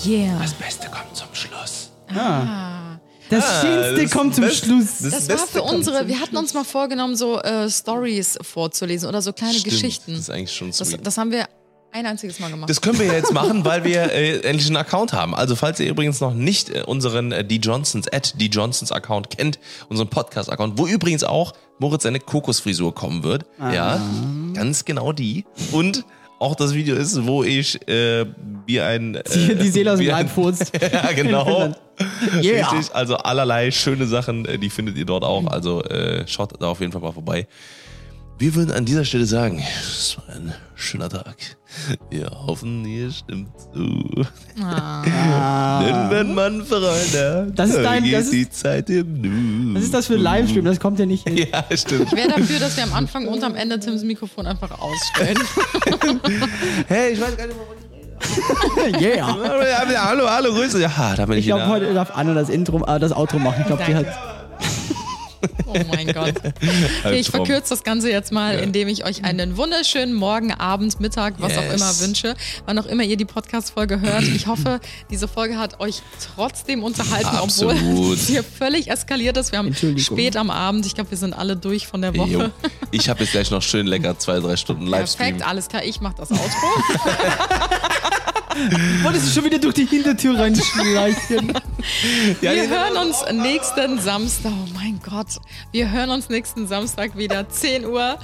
[0.05, 0.39] Yeah.
[0.39, 1.89] Das Beste kommt zum Schluss.
[2.15, 2.97] Ah.
[3.29, 4.85] Das Ah, Schönste das kommt zum Best- Schluss.
[4.99, 8.39] Das Das war Beste für kommt unsere, wir hatten uns mal vorgenommen, so äh, Stories
[8.41, 10.11] vorzulesen oder so kleine Stimmt, Geschichten.
[10.13, 11.05] Das ist eigentlich schon Das, sweet.
[11.05, 11.45] das haben wir
[11.91, 12.69] ein einziges Mal gemacht.
[12.69, 15.33] Das können wir ja jetzt machen, weil wir äh, endlich einen Account haben.
[15.33, 19.29] Also falls ihr übrigens noch nicht äh, unseren äh, Die Johnsons at Die Johnsons Account
[19.35, 19.59] kennt,
[19.89, 23.45] unseren Podcast-Account, wo übrigens auch Moritz seine Kokosfrisur kommen wird.
[23.59, 23.99] Ja,
[24.53, 25.45] ganz genau die.
[25.71, 26.05] Und
[26.39, 28.25] auch das Video ist, wo ich äh,
[28.65, 30.71] wie ein äh, Die, die Seele aus dem wie Leib ein- furzt.
[30.93, 31.73] Ja, genau.
[32.41, 32.69] Yeah.
[32.71, 35.45] Richtig, also allerlei schöne Sachen, äh, die findet ihr dort auch.
[35.47, 37.45] Also äh, schaut da auf jeden Fall mal vorbei.
[38.39, 41.35] Wir würden an dieser Stelle sagen, es war ein schöner Tag.
[42.09, 44.25] Wir hoffen, ihr stimmt zu.
[44.55, 49.21] Denn wenn man Freunde, Das ist dein- das ist- die Zeit im
[49.73, 49.75] Nu.
[49.75, 50.63] Was ist das für ein Livestream?
[50.63, 51.37] Das kommt ja nicht hin.
[51.51, 52.07] Ja, stimmt.
[52.13, 55.37] Ich wäre dafür, dass wir am Anfang und am Ende Tims Mikrofon einfach ausstellen.
[56.87, 57.77] Hey, ich weiß gar nicht was
[58.87, 58.99] ich rede.
[59.05, 59.37] yeah.
[59.37, 60.81] Ja, ja, hallo, hallo, Grüße.
[60.81, 63.57] Ja, da bin ich, Ich glaube, heute darf Anna das Intro, äh, das Outro machen.
[63.61, 64.05] Ich glaube, die hat.
[65.65, 66.35] Oh mein Gott.
[67.03, 71.35] Okay, ich verkürze das Ganze jetzt mal, indem ich euch einen wunderschönen Morgen, Abend, Mittag,
[71.37, 71.73] was auch Yes.
[71.81, 72.35] immer wünsche,
[72.65, 74.23] wann auch immer ihr die Podcast-Folge hört.
[74.23, 74.79] Ich hoffe,
[75.09, 76.01] diese Folge hat euch
[76.35, 78.17] trotzdem unterhalten, obwohl Absolut.
[78.17, 79.51] es hier völlig eskaliert ist.
[79.51, 82.29] Wir haben spät am Abend, ich glaube, wir sind alle durch von der Woche.
[82.29, 82.49] Jo.
[82.91, 85.29] Ich habe jetzt gleich noch schön lecker zwei, drei Stunden Livestream.
[85.37, 86.43] Perfekt, alles klar, ich mache das Outro.
[89.03, 91.53] Wolltest du schon wieder durch die Hintertür reinschleichen?
[92.41, 95.27] Ja, Wir hören uns nächsten Samstag, oh mein Gott,
[95.71, 98.17] wir hören uns nächsten Samstag wieder, 10 Uhr.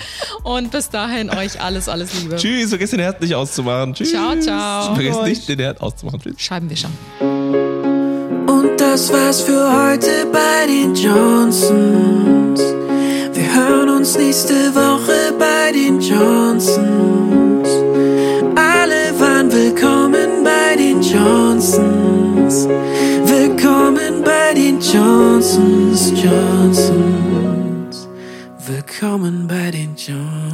[0.43, 2.35] Und bis dahin euch alles, alles Liebe.
[2.35, 3.93] Tschüss, vergesst den Herd nicht auszumachen.
[3.93, 4.11] Tschüss.
[4.11, 4.95] Ciao, ciao.
[4.95, 6.19] Vergesst nicht, den Herd auszumachen.
[6.19, 6.35] Tschüss.
[6.37, 6.89] Scheibenwischer.
[7.21, 12.59] Und das war's für heute bei den Johnsons.
[13.33, 17.44] Wir hören uns nächste Woche bei den Johnsons.
[21.15, 22.67] Johnsons.
[22.67, 28.09] Willkommen bei den Johnsons, Johnsons.
[28.67, 30.44] Willkommen bei den Johnsons.